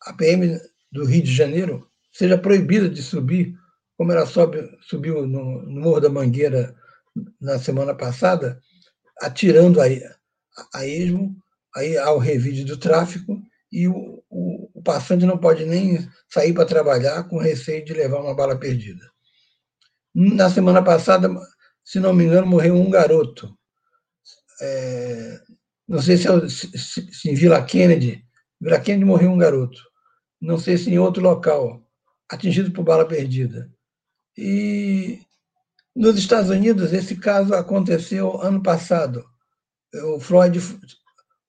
a 0.01 0.13
PM 0.13 0.59
do 0.91 1.05
Rio 1.05 1.23
de 1.23 1.33
Janeiro 1.33 1.89
seja 2.11 2.37
proibida 2.37 2.89
de 2.89 3.01
subir, 3.01 3.55
como 3.97 4.11
ela 4.11 4.25
sobe, 4.25 4.77
subiu 4.81 5.25
no, 5.25 5.63
no 5.63 5.81
Morro 5.81 6.01
da 6.01 6.09
Mangueira 6.09 6.75
na 7.39 7.57
semana 7.57 7.95
passada, 7.95 8.61
atirando 9.21 9.79
a, 9.81 9.85
a 10.73 10.85
esmo 10.85 11.35
aí 11.77 11.97
ao 11.97 12.17
revide 12.17 12.65
do 12.65 12.77
tráfico 12.77 13.41
e 13.71 13.87
o, 13.87 14.23
o, 14.29 14.69
o 14.73 14.81
passante 14.81 15.25
não 15.25 15.37
pode 15.37 15.65
nem 15.65 16.07
sair 16.27 16.53
para 16.53 16.65
trabalhar 16.65 17.23
com 17.27 17.37
receio 17.37 17.85
de 17.85 17.93
levar 17.93 18.21
uma 18.21 18.35
bala 18.35 18.57
perdida. 18.57 19.05
Na 20.13 20.49
semana 20.49 20.83
passada, 20.83 21.29
se 21.83 21.99
não 21.99 22.13
me 22.13 22.25
engano, 22.25 22.47
morreu 22.47 22.75
um 22.75 22.89
garoto. 22.89 23.55
É, 24.59 25.39
não 25.87 26.01
sei 26.01 26.17
se, 26.17 26.27
é, 26.27 26.49
se, 26.49 27.13
se, 27.13 27.29
em 27.29 27.35
Vila 27.35 27.63
Kennedy. 27.63 28.25
Vila 28.59 28.79
Kennedy 28.79 29.05
morreu 29.05 29.29
um 29.29 29.37
garoto. 29.37 29.79
Não 30.41 30.57
sei 30.57 30.77
se 30.77 30.89
em 30.89 30.97
outro 30.97 31.21
local, 31.21 31.81
atingido 32.29 32.71
por 32.71 32.83
bala 32.83 33.07
perdida. 33.07 33.71
E 34.35 35.19
nos 35.95 36.17
Estados 36.17 36.49
Unidos, 36.49 36.93
esse 36.93 37.15
caso 37.15 37.53
aconteceu 37.53 38.41
ano 38.41 38.61
passado. 38.61 39.23
O 40.15 40.19
Floyd 40.19 40.59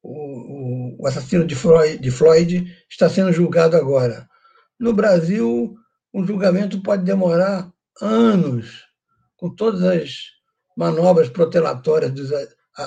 o, 0.02 1.02
o 1.02 1.06
assassino 1.06 1.46
de 1.46 1.54
Floyd, 1.54 1.98
de 1.98 2.10
Floyd 2.10 2.76
está 2.88 3.08
sendo 3.08 3.32
julgado 3.32 3.76
agora. 3.76 4.28
No 4.78 4.92
Brasil, 4.92 5.74
um 6.12 6.26
julgamento 6.26 6.82
pode 6.82 7.04
demorar 7.04 7.72
anos, 8.00 8.84
com 9.36 9.54
todas 9.54 9.82
as 9.82 10.24
manobras 10.76 11.28
protelatórias 11.28 12.12
dos 12.12 12.30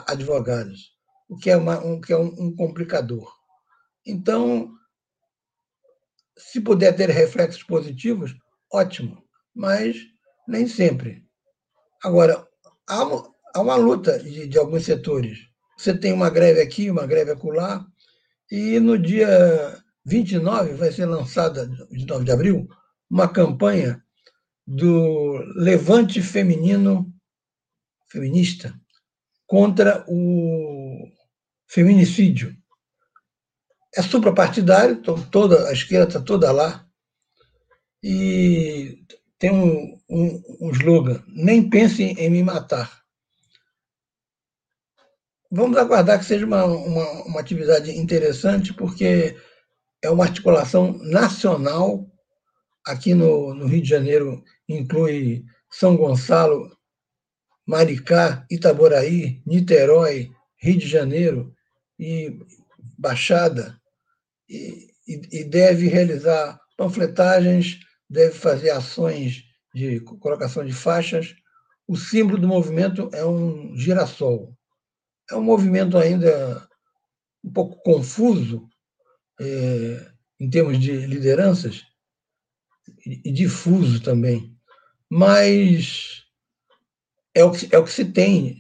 advogados, 0.08 0.92
o 1.30 1.38
que 1.38 1.50
é, 1.50 1.58
uma, 1.58 1.80
um, 1.80 2.00
que 2.00 2.14
é 2.14 2.18
um, 2.18 2.34
um 2.38 2.56
complicador. 2.56 3.32
Então, 4.06 4.72
se 6.38 6.62
puder 6.62 6.96
ter 6.96 7.10
reflexos 7.10 7.64
positivos, 7.64 8.34
ótimo, 8.72 9.24
mas 9.54 9.98
nem 10.48 10.66
sempre. 10.66 11.26
Agora, 12.04 12.48
há 12.88 13.04
uma, 13.04 13.36
há 13.54 13.62
uma 13.62 13.76
luta 13.76 14.18
de, 14.18 14.48
de 14.48 14.58
alguns 14.58 14.86
setores 14.86 15.51
você 15.78 15.98
tem 15.98 16.14
uma 16.14 16.30
greve 16.30 16.62
aqui, 16.62 16.90
uma 16.90 17.06
greve 17.06 17.32
acolá, 17.32 17.86
e 18.50 18.80
no 18.80 18.98
dia 18.98 19.82
29 20.06 20.74
vai 20.74 20.92
ser 20.92 21.06
lançada, 21.06 21.70
29 21.90 22.26
de 22.26 22.32
abril, 22.32 22.68
uma 23.10 23.28
campanha 23.28 24.04
do 24.66 25.38
Levante 25.56 26.22
Feminino 26.22 27.12
Feminista 28.08 28.74
contra 29.48 30.06
o 30.08 31.08
feminicídio. 31.68 32.56
É 33.96 34.02
suprapartidário, 34.02 35.02
toda, 35.32 35.68
a 35.68 35.74
esquerda 35.74 36.08
está 36.08 36.22
toda 36.22 36.52
lá, 36.52 36.86
e 38.04 39.04
tem 39.38 39.52
um, 39.52 40.00
um, 40.10 40.44
um 40.62 40.72
slogan: 40.72 41.24
nem 41.28 41.70
pensem 41.70 42.14
em 42.14 42.30
me 42.30 42.44
matar 42.44 43.01
vamos 45.52 45.78
aguardar 45.78 46.18
que 46.18 46.26
seja 46.26 46.46
uma, 46.46 46.64
uma, 46.64 47.12
uma, 47.26 47.40
atividade 47.40 47.92
interessante, 47.92 48.74
porque 48.74 49.36
é 50.02 50.10
uma 50.10 50.24
articulação 50.24 50.98
nacional. 51.00 52.08
Aqui 52.88 53.14
no, 53.14 53.54
no 53.54 53.68
Rio 53.68 53.82
de 53.82 53.90
Janeiro 53.90 54.44
inclui 54.68 55.44
São 55.70 55.96
Gonçalo, 55.98 56.76
Maricá, 57.68 58.46
Itaboraí, 58.50 59.44
Niterói, 59.46 60.32
Rio 60.58 60.80
de 60.80 60.88
Janeiro 60.88 61.54
e 62.00 62.40
Baixada, 62.98 63.80
e, 64.50 64.88
e, 65.08 65.42
e 65.42 65.44
deve 65.44 65.88
realizar 65.88 66.60
panfletagens, 66.78 67.80
deve 68.10 68.34
fazer 68.34 68.72
ações 68.72 69.44
de 69.76 70.00
colocação 70.00 70.66
de 70.66 70.74
faixas. 70.74 71.36
O 71.88 71.96
símbolo 71.96 72.40
do 72.40 72.48
movimento 72.48 73.10
é 73.14 73.24
um 73.24 73.76
girassol 73.76 74.56
é 75.32 75.36
um 75.36 75.44
movimento 75.44 75.98
ainda 75.98 76.68
um 77.44 77.52
pouco 77.52 77.82
confuso 77.82 78.68
é, 79.40 80.12
em 80.40 80.50
termos 80.50 80.80
de 80.80 80.92
lideranças 81.08 81.84
e 83.06 83.32
difuso 83.32 84.02
também, 84.02 84.56
mas 85.10 86.24
é 87.34 87.44
o 87.44 87.52
que, 87.52 87.74
é 87.74 87.78
o 87.78 87.84
que 87.84 87.92
se 87.92 88.06
tem 88.06 88.58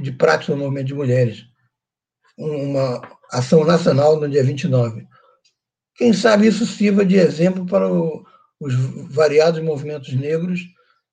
de 0.00 0.12
prática 0.12 0.52
no 0.52 0.58
movimento 0.58 0.86
de 0.88 0.94
mulheres. 0.94 1.44
Uma 2.36 3.00
ação 3.30 3.64
nacional 3.64 4.18
no 4.18 4.28
dia 4.28 4.42
29. 4.42 5.06
Quem 5.94 6.12
sabe 6.12 6.48
isso 6.48 6.66
sirva 6.66 7.04
de 7.04 7.16
exemplo 7.16 7.64
para 7.66 7.92
o, 7.92 8.24
os 8.60 8.74
variados 9.12 9.62
movimentos 9.62 10.12
negros 10.12 10.60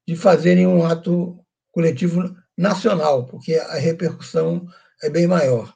de 0.07 0.15
fazerem 0.15 0.65
um 0.65 0.84
ato 0.84 1.39
coletivo 1.71 2.36
nacional, 2.58 3.26
porque 3.26 3.56
a 3.56 3.76
repercussão 3.76 4.68
é 5.02 5.10
bem 5.10 5.28
maior. 5.28 5.74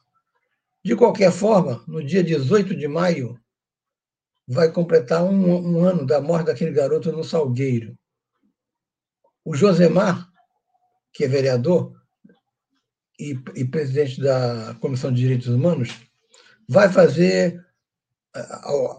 De 0.83 0.95
qualquer 0.95 1.31
forma, 1.31 1.83
no 1.87 2.03
dia 2.03 2.23
18 2.23 2.75
de 2.75 2.87
maio, 2.87 3.39
vai 4.47 4.71
completar 4.71 5.23
um, 5.23 5.77
um 5.77 5.83
ano 5.83 6.05
da 6.05 6.21
morte 6.21 6.47
daquele 6.47 6.71
garoto 6.71 7.11
no 7.11 7.23
Salgueiro. 7.23 7.97
O 9.43 9.55
Josemar, 9.55 10.29
que 11.11 11.23
é 11.23 11.27
vereador 11.27 11.93
e, 13.19 13.31
e 13.55 13.65
presidente 13.65 14.21
da 14.21 14.75
Comissão 14.79 15.11
de 15.11 15.21
Direitos 15.21 15.47
Humanos, 15.47 15.89
vai 16.67 16.91
fazer 16.91 17.65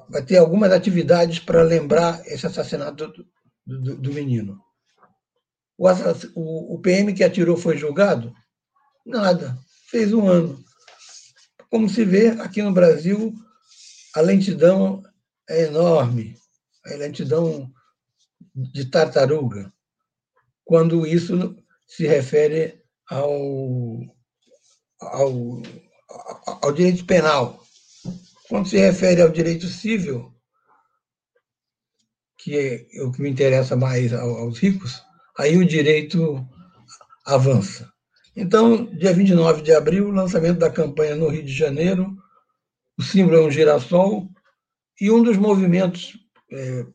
vai 0.08 0.24
ter 0.24 0.38
algumas 0.38 0.72
atividades 0.72 1.38
para 1.38 1.62
lembrar 1.62 2.26
esse 2.26 2.46
assassinato 2.46 3.08
do, 3.66 3.80
do, 3.80 3.96
do 3.98 4.12
menino. 4.12 4.60
O, 5.78 6.74
o, 6.74 6.80
PM 6.80 7.12
que 7.12 7.22
atirou 7.22 7.56
foi 7.56 7.76
julgado? 7.76 8.34
Nada. 9.04 9.58
Fez 9.90 10.12
um 10.12 10.26
ano. 10.26 10.58
Como 11.70 11.88
se 11.88 12.04
vê, 12.04 12.28
aqui 12.28 12.62
no 12.62 12.72
Brasil, 12.72 13.34
a 14.14 14.20
lentidão 14.20 15.02
é 15.48 15.64
enorme. 15.64 16.36
A 16.86 16.94
lentidão 16.94 17.70
de 18.54 18.86
tartaruga. 18.86 19.72
Quando 20.64 21.06
isso 21.06 21.56
se 21.86 22.06
refere 22.06 22.82
ao, 23.08 24.00
ao, 25.00 25.62
ao 26.62 26.72
direito 26.72 27.04
penal. 27.04 27.62
Quando 28.48 28.68
se 28.68 28.78
refere 28.78 29.20
ao 29.20 29.28
direito 29.28 29.66
civil, 29.66 30.32
que 32.38 32.56
é 32.56 33.02
o 33.02 33.12
que 33.12 33.20
me 33.20 33.28
interessa 33.28 33.76
mais 33.76 34.12
aos 34.12 34.58
ricos, 34.58 35.02
aí 35.38 35.56
o 35.56 35.66
direito 35.66 36.46
avança. 37.24 37.92
Então, 38.34 38.84
dia 38.84 39.12
29 39.12 39.62
de 39.62 39.72
abril, 39.72 40.10
lançamento 40.10 40.58
da 40.58 40.70
campanha 40.70 41.16
no 41.16 41.28
Rio 41.28 41.42
de 41.42 41.52
Janeiro, 41.52 42.16
o 42.98 43.02
símbolo 43.02 43.36
é 43.36 43.40
um 43.40 43.50
girassol, 43.50 44.28
e 45.00 45.10
um 45.10 45.22
dos 45.22 45.36
movimentos 45.36 46.18
é, 46.50 46.86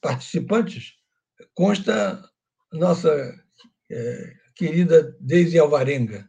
participantes 0.00 0.94
consta 1.54 2.22
nossa 2.72 3.10
é, 3.90 4.34
querida 4.54 5.16
Deise 5.20 5.58
Alvarenga. 5.58 6.28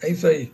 É 0.00 0.10
isso 0.10 0.26
aí. 0.26 0.52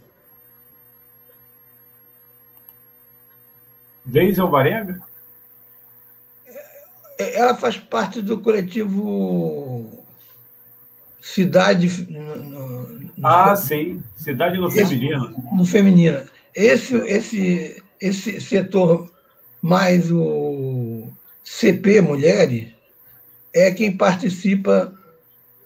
Deise 4.04 4.40
Alvarenga? 4.40 5.09
Ela 7.20 7.54
faz 7.54 7.76
parte 7.76 8.22
do 8.22 8.38
coletivo 8.40 10.04
Cidade. 11.20 12.06
No, 12.10 12.36
no, 12.36 13.10
ah, 13.22 13.54
sim, 13.54 14.02
Cidade 14.16 14.58
no 14.58 14.70
Feminino. 14.70 15.34
No 15.52 15.66
Feminino. 15.66 16.22
Esse, 16.54 16.96
esse, 16.96 17.82
esse 18.00 18.40
setor 18.40 19.10
mais 19.60 20.10
o 20.10 21.08
CP 21.44 22.00
Mulheres 22.00 22.68
é 23.52 23.70
quem 23.70 23.96
participa 23.96 24.92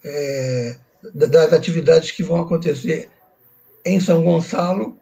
é, 0.03 0.75
das 1.13 1.53
atividades 1.53 2.11
que 2.11 2.23
vão 2.23 2.41
acontecer 2.41 3.09
em 3.85 3.99
São 3.99 4.23
Gonçalo 4.23 4.97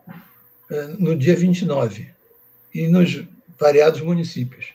é, 0.69 0.87
no 0.99 1.15
dia 1.15 1.35
29 1.35 2.07
e 2.73 2.87
nos 2.87 3.23
variados 3.59 4.01
municípios 4.01 4.73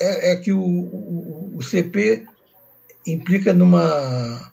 é, 0.00 0.32
é 0.32 0.36
que 0.36 0.52
o, 0.52 0.60
o, 0.60 1.56
o, 1.56 1.62
CP 1.62 2.26
implica 3.06 3.52
numa 3.52 4.52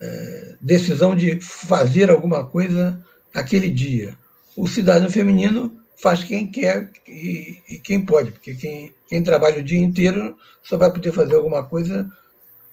é, 0.00 0.56
decisão 0.60 1.14
de 1.14 1.40
fazer 1.40 2.10
alguma 2.10 2.44
coisa 2.44 3.00
naquele 3.34 3.70
dia. 3.70 4.16
O 4.56 4.66
cidadão 4.66 5.10
feminino 5.10 5.76
faz 5.96 6.24
quem 6.24 6.46
quer 6.50 6.90
e, 7.06 7.58
e 7.68 7.78
quem 7.78 8.04
pode, 8.04 8.32
porque 8.32 8.54
quem, 8.54 8.94
quem 9.08 9.22
trabalha 9.22 9.60
o 9.60 9.64
dia 9.64 9.78
inteiro 9.78 10.36
só 10.62 10.76
vai 10.76 10.92
poder 10.92 11.12
fazer 11.12 11.34
alguma 11.34 11.64
coisa 11.64 12.10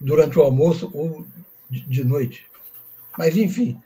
durante 0.00 0.38
o 0.38 0.42
almoço 0.42 0.90
ou 0.92 1.26
de 1.70 2.04
noite. 2.04 2.46
Mas, 3.18 3.36
enfim, 3.36 3.80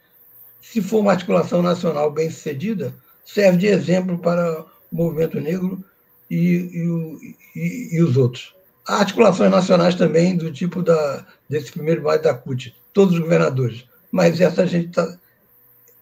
se 0.60 0.82
for 0.82 1.00
uma 1.00 1.12
articulação 1.12 1.62
nacional 1.62 2.10
bem 2.10 2.30
sucedida, 2.30 2.94
serve 3.24 3.58
de 3.58 3.66
exemplo 3.66 4.18
para 4.18 4.62
o 4.62 4.66
movimento 4.90 5.40
negro 5.40 5.84
e, 6.30 7.18
e, 7.54 7.96
e, 7.96 8.02
os 8.02 8.16
outros. 8.16 8.54
Há 8.86 9.00
articulações 9.00 9.50
nacionais 9.50 9.94
também, 9.94 10.36
do 10.36 10.52
tipo 10.52 10.82
da, 10.82 11.26
desse 11.48 11.72
primeiro 11.72 12.02
baile 12.02 12.22
da 12.22 12.34
CUT, 12.34 12.74
todos 12.92 13.14
os 13.14 13.20
governadores. 13.20 13.86
Mas 14.10 14.40
essa 14.40 14.62
a 14.62 14.66
gente 14.66 14.88
está 14.88 15.18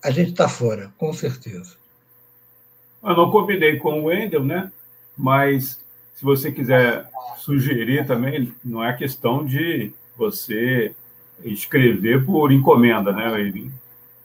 a 0.03 0.11
gente 0.11 0.35
tá 0.35 0.49
fora, 0.49 0.93
com 0.97 1.13
certeza. 1.13 1.75
Eu 3.03 3.17
não 3.17 3.31
combinei 3.31 3.77
com 3.77 4.03
o 4.03 4.05
Wendel, 4.05 4.45
né? 4.45 4.71
Mas 5.17 5.85
se 6.15 6.25
você 6.25 6.53
quiser 6.53 7.09
sugerir 7.39 8.07
também, 8.07 8.55
não 8.65 8.85
é 8.85 8.93
questão 8.93 9.45
de 9.45 9.93
você 10.17 10.95
escrever 11.45 12.25
por 12.25 12.53
encomenda, 12.53 13.13
né? 13.13 13.41
Ele, 13.41 13.71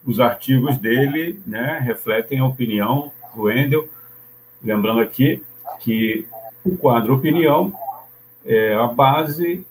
os 0.06 0.20
artigos 0.20 0.78
dele 0.78 1.42
né, 1.46 1.80
refletem 1.80 2.40
a 2.40 2.46
opinião 2.46 3.12
do 3.36 3.44
Wendel. 3.44 3.90
Lembrando 4.64 5.00
aqui 5.00 5.44
que 5.80 6.28
o 6.64 6.78
quadro 6.78 7.16
opinião 7.16 7.74
é 8.46 8.74
a 8.74 8.88
base, 8.88 9.66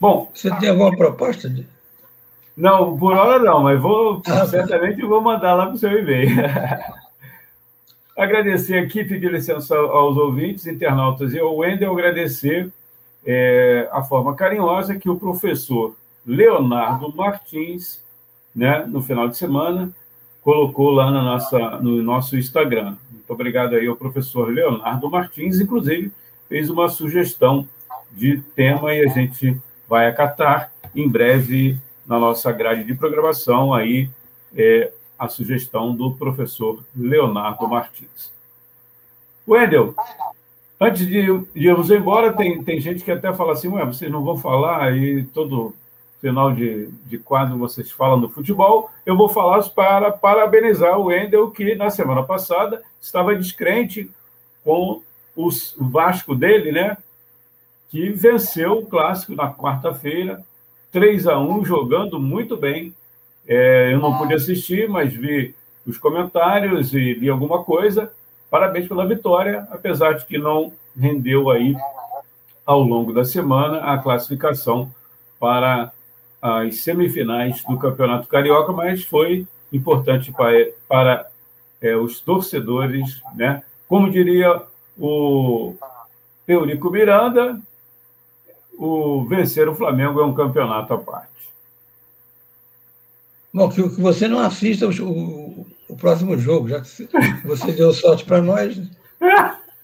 Bom. 0.01 0.31
Você 0.35 0.51
tem 0.57 0.71
alguma 0.71 0.97
proposta? 0.97 1.49
De... 1.49 1.67
Não, 2.57 2.97
por 2.97 3.15
hora 3.15 3.39
não, 3.39 3.63
mas 3.63 3.81
vou 3.81 4.23
ah, 4.27 4.31
tá. 4.31 4.47
certamente 4.47 5.03
vou 5.03 5.21
mandar 5.21 5.55
lá 5.55 5.67
para 5.67 5.75
o 5.75 5.79
seu 5.79 5.99
e-mail. 5.99 6.31
agradecer 8.21 8.79
aqui, 8.79 9.03
pedir 9.03 9.33
licença 9.33 9.75
aos 9.75 10.17
ouvintes, 10.17 10.67
internautas 10.67 11.33
e 11.33 11.39
ao 11.39 11.57
Wendel, 11.57 11.93
agradecer 11.93 12.71
é, 13.25 13.89
a 13.91 14.03
forma 14.03 14.35
carinhosa 14.35 14.99
que 14.99 15.09
o 15.09 15.19
professor 15.19 15.97
Leonardo 16.27 17.15
Martins, 17.17 18.03
né, 18.55 18.85
no 18.87 19.03
final 19.03 19.27
de 19.27 19.39
semana, 19.39 19.91
colocou 20.43 20.91
lá 20.91 21.11
na 21.11 21.23
nossa, 21.23 21.59
no 21.79 22.03
nosso 22.03 22.37
Instagram. 22.37 22.97
Muito 23.11 23.31
obrigado 23.31 23.75
aí 23.75 23.87
ao 23.87 23.97
professor 23.97 24.53
Leonardo 24.53 25.11
Martins, 25.11 25.59
inclusive 25.59 26.13
fez 26.47 26.69
uma 26.69 26.89
sugestão 26.89 27.67
de 28.13 28.43
tema 28.55 28.93
e 28.93 29.03
a 29.03 29.09
gente 29.09 29.59
vai 29.91 30.07
acatar 30.07 30.71
em 30.95 31.09
breve 31.09 31.77
na 32.07 32.17
nossa 32.17 32.53
grade 32.53 32.85
de 32.85 32.95
programação 32.95 33.75
aí 33.75 34.09
é, 34.57 34.93
a 35.19 35.27
sugestão 35.27 35.95
do 35.95 36.13
professor 36.13 36.85
Leonardo 36.97 37.67
Martins. 37.67 38.33
Wendel, 39.47 39.97
antes 40.79 41.05
de, 41.05 41.45
irmos 41.57 41.91
embora, 41.91 42.33
tem, 42.33 42.63
tem 42.63 42.81
gente 42.81 43.03
que 43.03 43.11
até 43.11 43.33
fala 43.33 43.53
assim, 43.53 43.67
ué, 43.67 43.85
vocês 43.85 44.09
não 44.09 44.23
vão 44.23 44.39
falar 44.39 44.97
e 44.97 45.25
todo 45.25 45.75
final 46.21 46.53
de, 46.53 46.89
de 47.07 47.19
quadro 47.19 47.59
vocês 47.59 47.91
falam 47.91 48.21
do 48.21 48.29
futebol, 48.29 48.91
eu 49.05 49.17
vou 49.17 49.29
falar 49.29 49.61
para 49.71 50.13
parabenizar 50.13 50.99
o 51.01 51.07
Wendel, 51.07 51.51
que 51.51 51.75
na 51.75 51.91
semana 51.91 52.23
passada 52.23 52.81
estava 53.01 53.35
descrente 53.35 54.09
com 54.63 55.03
o 55.35 55.49
Vasco 55.79 56.35
dele, 56.35 56.71
né? 56.71 56.97
Que 57.91 58.09
venceu 58.11 58.79
o 58.79 58.87
clássico 58.87 59.35
na 59.35 59.53
quarta-feira, 59.53 60.43
3 60.93 61.27
a 61.27 61.39
1 61.39 61.65
jogando 61.65 62.21
muito 62.21 62.57
bem. 62.57 62.95
É, 63.47 63.93
eu 63.93 63.99
não 63.99 64.17
pude 64.17 64.33
assistir, 64.33 64.89
mas 64.89 65.13
vi 65.13 65.55
os 65.85 65.99
comentários 65.99 66.95
e 66.95 67.15
li 67.15 67.29
alguma 67.29 67.65
coisa. 67.65 68.13
Parabéns 68.49 68.87
pela 68.87 69.07
vitória, 69.07 69.67
apesar 69.71 70.15
de 70.15 70.25
que 70.25 70.39
não 70.39 70.73
rendeu 70.97 71.51
aí 71.51 71.77
ao 72.65 72.81
longo 72.83 73.13
da 73.13 73.25
semana 73.25 73.79
a 73.79 73.99
classificação 73.99 74.93
para 75.39 75.91
as 76.41 76.77
semifinais 76.77 77.63
do 77.65 77.77
Campeonato 77.77 78.29
Carioca, 78.29 78.73
mas 78.73 79.03
foi 79.03 79.47
importante 79.73 80.33
para, 80.33 80.69
para 80.89 81.27
é, 81.81 81.97
os 81.97 82.21
torcedores, 82.21 83.21
né? 83.35 83.63
Como 83.89 84.11
diria 84.11 84.63
o 84.97 85.75
Eurico 86.47 86.91
Miranda, 86.91 87.61
o 88.81 89.27
vencer 89.27 89.69
o 89.69 89.75
Flamengo 89.75 90.21
é 90.21 90.25
um 90.25 90.33
campeonato 90.33 90.95
à 90.95 90.99
parte. 90.99 91.29
Bom, 93.53 93.69
que, 93.69 93.83
que 93.83 94.01
você 94.01 94.27
não 94.27 94.39
assista 94.39 94.87
o, 94.87 95.03
o, 95.03 95.67
o, 95.89 95.97
próximo 95.97 96.39
jogo, 96.39 96.71
já 96.71 96.81
que 96.81 97.47
você 97.47 97.73
deu 97.73 97.93
sorte 97.93 98.25
para 98.25 98.41
nós. 98.41 98.79
Né? 98.79 98.89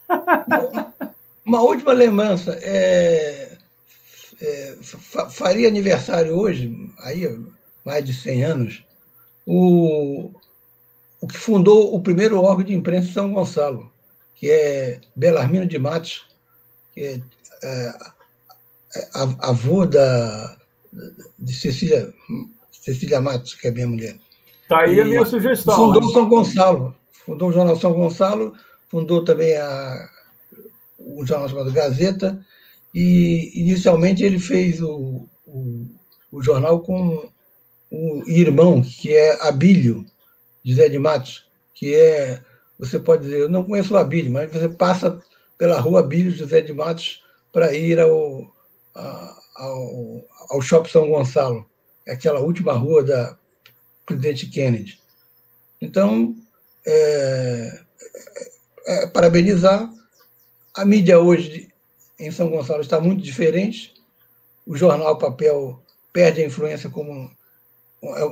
Uma 1.45 1.61
última 1.61 1.93
lembrança. 1.93 2.59
É, 2.63 3.59
é, 4.41 4.77
faria 5.31 5.69
aniversário 5.69 6.35
hoje, 6.35 6.91
aí 7.01 7.39
mais 7.85 8.03
de 8.03 8.15
100 8.15 8.45
anos, 8.45 8.85
o, 9.45 10.31
o 11.21 11.27
que 11.27 11.37
fundou 11.37 11.95
o 11.95 12.01
primeiro 12.01 12.41
órgão 12.41 12.65
de 12.65 12.75
imprensa 12.75 13.11
em 13.11 13.13
São 13.13 13.33
Gonçalo, 13.35 13.93
que 14.35 14.51
é 14.51 15.01
Belarmino 15.15 15.67
de 15.67 15.79
Matos, 15.79 16.27
que 16.95 17.01
é, 17.03 17.21
é 17.63 18.16
avô 19.41 19.87
da, 19.87 20.57
de 21.39 21.55
Cecília, 21.55 22.13
Cecília 22.71 23.21
Matos, 23.21 23.55
que 23.55 23.69
é 23.69 23.71
minha 23.71 23.87
mulher. 23.87 24.17
Está 24.63 24.81
aí 24.81 24.97
e 24.97 25.01
a 25.01 25.05
minha 25.05 25.25
sugestão. 25.25 25.77
Fundou 25.77 26.07
né? 26.07 26.13
São 26.13 26.29
Gonçalo, 26.29 26.97
fundou 27.25 27.49
o 27.49 27.53
Jornal 27.53 27.77
São 27.77 27.93
Gonçalo, 27.93 28.55
fundou 28.89 29.25
também 29.25 29.57
a, 29.57 30.09
o 30.99 31.25
jornal 31.25 31.49
chamado 31.49 31.73
Gazeta, 31.73 32.45
e 32.95 33.53
inicialmente 33.61 34.25
ele 34.25 34.39
fez 34.39 34.81
o, 34.83 35.29
o, 35.47 35.87
o 36.33 36.43
jornal 36.43 36.81
com 36.81 37.29
o 37.91 38.23
irmão, 38.27 38.83
que 38.83 39.15
é 39.15 39.47
Abílio, 39.47 40.05
Zé 40.69 40.89
de 40.89 40.99
Matos, 40.99 41.47
que 41.75 41.95
é, 41.95 42.43
você 42.79 42.99
pode 42.99 43.25
dizer, 43.25 43.41
eu 43.41 43.49
não 43.49 43.65
conheço 43.65 43.95
o 43.95 43.97
Abílio, 43.97 44.33
mas 44.33 44.51
você 44.51 44.69
passa 44.69 45.23
pela 45.57 45.79
rua 45.79 46.01
Abílio 46.01 46.33
José 46.33 46.61
de 46.61 46.73
Matos 46.73 47.23
para 47.53 47.73
ir 47.75 48.01
ao, 48.01 48.53
ao, 48.97 50.25
ao 50.51 50.61
Shopping 50.61 50.91
São 50.91 51.11
Gonçalo, 51.11 51.69
é 52.07 52.13
aquela 52.13 52.41
última 52.41 52.73
rua 52.73 53.03
da 53.03 53.37
presidente 54.05 54.47
Kennedy. 54.47 55.01
Então, 55.81 56.35
é, 56.87 57.81
é, 58.87 59.05
é, 59.05 59.07
parabenizar. 59.09 59.93
A 60.75 60.85
mídia 60.85 61.19
hoje 61.19 61.73
em 62.19 62.31
São 62.31 62.51
Gonçalo 62.51 62.81
está 62.81 63.01
muito 63.01 63.23
diferente. 63.23 63.95
O 64.67 64.77
jornal 64.77 65.19
papel 65.19 65.83
perde 66.13 66.43
a 66.43 66.47
influência 66.47 66.89
como 66.89 67.31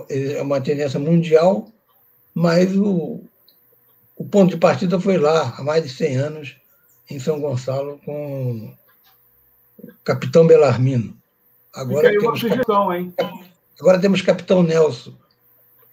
é 0.09 0.43
uma 0.43 0.61
tendência 0.61 1.01
mundial, 1.01 1.73
mas 2.35 2.77
o, 2.77 3.25
o 4.17 4.25
ponto 4.25 4.51
de 4.51 4.57
partida 4.57 5.01
foi 5.01 5.19
lá, 5.19 5.55
há 5.57 5.63
mais 5.63 5.83
de 5.83 5.89
100 5.89 6.17
anos, 6.17 6.57
em 7.11 7.19
São 7.19 7.41
Gonçalo, 7.41 8.01
com 8.05 8.75
Capitão 10.05 10.47
Belarmino. 10.47 11.17
Agora 11.73 12.09
Fica 12.09 12.11
aí 12.11 12.19
uma 12.19 12.23
temos, 12.23 12.41
sugestão, 12.41 12.93
hein? 12.95 13.15
agora 13.81 13.99
temos 14.01 14.23
Capitão 14.23 14.63
Nelson, 14.63 15.13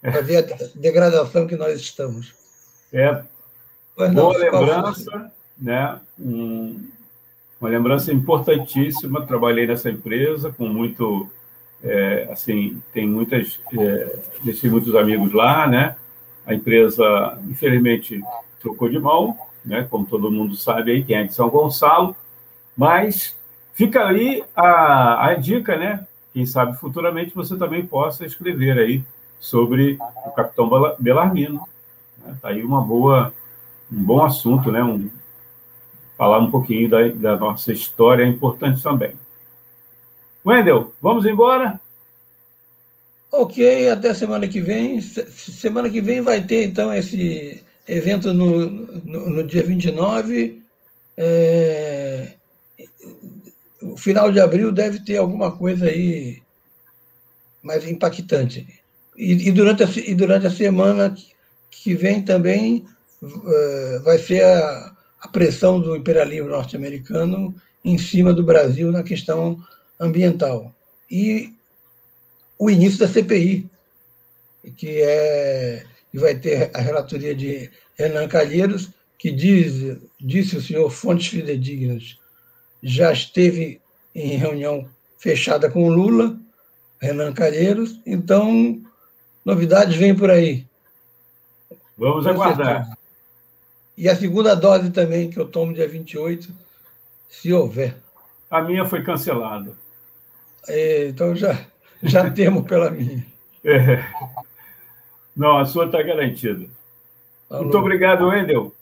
para 0.02 0.22
ver 0.22 0.38
a 0.38 0.58
degradação 0.76 1.48
que 1.48 1.56
nós 1.56 1.80
estamos. 1.80 2.34
É, 2.94 3.24
não, 3.98 4.14
boa 4.14 4.34
foi? 4.34 4.50
lembrança, 4.50 5.32
né? 5.58 6.00
Um- 6.20 6.88
uma 7.60 7.70
lembrança 7.70 8.12
importantíssima. 8.12 9.26
Trabalhei 9.26 9.68
nessa 9.68 9.90
empresa 9.90 10.52
com 10.52 10.68
muito, 10.68 11.30
é, 11.84 12.28
assim, 12.32 12.82
tem 12.94 13.08
muitas, 13.08 13.60
é, 13.78 14.20
deixei 14.44 14.70
muitos 14.70 14.96
amigos 14.96 15.32
lá, 15.32 15.68
né? 15.68 15.96
A 16.46 16.54
empresa, 16.56 17.40
infelizmente, 17.48 18.20
trocou 18.60 18.90
de 18.90 18.98
mão, 19.00 19.38
né? 19.64 19.88
Como 19.90 20.06
todo 20.06 20.32
mundo 20.32 20.56
sabe 20.56 20.92
aí, 20.92 21.04
quem 21.04 21.16
é 21.18 21.24
de 21.24 21.34
São 21.36 21.50
Gonçalo, 21.50 22.16
mas 22.76 23.36
fica 23.74 24.08
aí 24.08 24.44
a, 24.56 25.28
a 25.28 25.34
dica, 25.36 25.78
né? 25.78 26.06
Quem 26.34 26.46
sabe 26.46 26.78
futuramente 26.78 27.36
você 27.36 27.58
também 27.58 27.86
possa 27.86 28.26
escrever 28.26 28.78
aí 28.80 29.04
sobre 29.40 29.98
o 30.26 30.32
Capitão 30.32 30.70
Bela- 30.70 30.96
Belarmino. 31.00 31.68
Né? 32.20 32.36
Tá 32.42 32.50
aí 32.50 32.64
uma 32.64 32.82
boa, 32.82 33.34
um 33.92 34.04
bom 34.04 34.24
assunto, 34.24 34.72
né? 34.72 34.84
Um, 34.84 35.10
falar 36.18 36.40
um 36.40 36.52
pouquinho 36.52 36.90
da, 36.90 37.08
da 37.10 37.36
nossa 37.38 37.74
história 37.74 38.24
é 38.24 38.28
importante 38.28 38.82
também. 38.82 39.14
Wendel, 40.46 40.94
vamos 41.02 41.26
embora? 41.26 41.80
Ok, 43.32 43.90
até 43.90 44.14
semana 44.14 44.48
que 44.48 44.60
vem. 44.62 45.00
Se- 45.02 45.30
Semana 45.32 45.90
que 45.90 46.02
vem 46.02 46.22
vai 46.22 46.42
ter, 46.46 46.66
então, 46.66 46.94
esse 46.94 47.64
evento 47.88 48.34
no, 48.34 48.70
no, 48.70 49.30
no 49.30 49.44
dia 49.44 49.64
29. 49.64 50.62
É, 51.18 52.34
O 53.82 53.98
final 53.98 54.32
de 54.32 54.40
abril 54.40 54.72
deve 54.72 55.00
ter 55.04 55.18
alguma 55.18 55.52
coisa 55.56 55.86
aí 55.86 56.42
mais 57.62 57.88
impactante. 57.88 58.68
E, 59.18 59.50
e 59.50 59.52
durante, 59.52 59.84
a, 59.84 59.88
e 59.88 60.16
durante 60.16 60.48
a 60.48 60.52
semana 60.52 61.16
que- 61.70 61.96
vem 61.96 62.22
também 62.22 62.86
eh, 63.24 64.00
vai 64.04 64.18
ser 64.18 64.44
a, 64.44 64.96
a 65.22 65.28
pressão 65.28 65.80
do 65.80 65.96
imperialismo 65.96 66.50
norte-americano 66.50 67.54
em 67.84 67.98
cima 67.98 68.34
do 68.34 68.44
Brasil 68.44 68.92
na 68.92 69.04
questão 69.04 69.58
ambiental. 70.00 70.74
E 71.10 71.54
o 72.58 72.70
início 72.70 73.00
da 73.00 73.08
CPI, 73.08 73.70
que 74.78 75.02
é 75.02 75.84
que 76.12 76.20
vai 76.20 76.36
ter 76.36 76.70
a 76.74 76.82
relatoria 76.82 77.34
de 77.34 77.72
Renan 77.98 78.28
Calheiros, 78.28 78.90
que 79.18 79.32
diz, 79.32 79.98
disse 80.20 80.58
o 80.58 80.62
senhor 80.62 80.90
fontes 80.92 81.28
fidedignas, 81.28 82.18
já 82.82 83.12
esteve 83.12 83.80
em 84.14 84.36
reunião 84.38 84.88
fechada 85.18 85.70
com 85.70 85.84
o 85.88 85.90
Lula, 85.94 86.38
Renan 87.00 87.34
Calheiros, 87.34 88.00
então 88.06 88.82
novidades 89.46 89.96
vêm 89.96 90.16
por 90.16 90.30
aí. 90.30 90.66
Vamos 91.98 92.24
Com 92.24 92.32
aguardar. 92.32 92.76
certeza. 92.86 92.98
E 93.98 94.10
a 94.10 94.16
segunda 94.16 94.56
dose 94.56 94.90
também, 94.90 95.30
que 95.30 95.38
eu 95.40 95.48
tomo 95.48 95.74
dia 95.74 95.88
28, 95.88 96.52
se 97.30 97.54
houver. 97.54 97.96
A 98.50 98.62
minha 98.62 98.86
foi 98.86 99.04
cancelada. 99.04 99.74
É, 100.68 101.08
Então 101.10 101.36
já, 101.36 101.60
já 102.02 102.30
temo 102.32 102.64
pela 102.64 102.90
minha. 102.90 103.26
É. 103.64 104.04
Não, 105.36 105.58
a 105.58 105.66
sua 105.66 105.86
está 105.86 106.02
garantida. 106.02 106.66
Falou. 107.48 107.64
Muito 107.66 107.78
obrigado, 107.78 108.28
Wendel. 108.28 108.74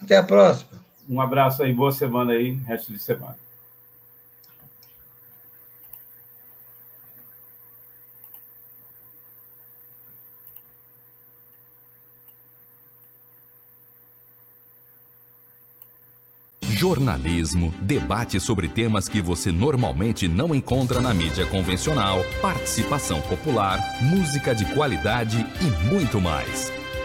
Até 0.00 0.16
a 0.16 0.22
próxima. 0.22 0.83
Um 1.08 1.20
abraço 1.20 1.62
aí, 1.62 1.72
boa 1.72 1.92
semana 1.92 2.32
aí, 2.32 2.52
resto 2.66 2.92
de 2.92 2.98
semana. 2.98 3.36
Jornalismo, 16.84 17.72
debate 17.80 18.40
sobre 18.40 18.68
temas 18.68 19.08
que 19.08 19.22
você 19.22 19.52
normalmente 19.52 20.28
não 20.28 20.54
encontra 20.54 21.00
na 21.00 21.14
mídia 21.14 21.46
convencional, 21.46 22.18
participação 22.42 23.20
popular, 23.22 23.78
música 24.02 24.54
de 24.54 24.64
qualidade 24.74 25.46
e 25.60 25.88
muito 25.88 26.20
mais. 26.20 26.70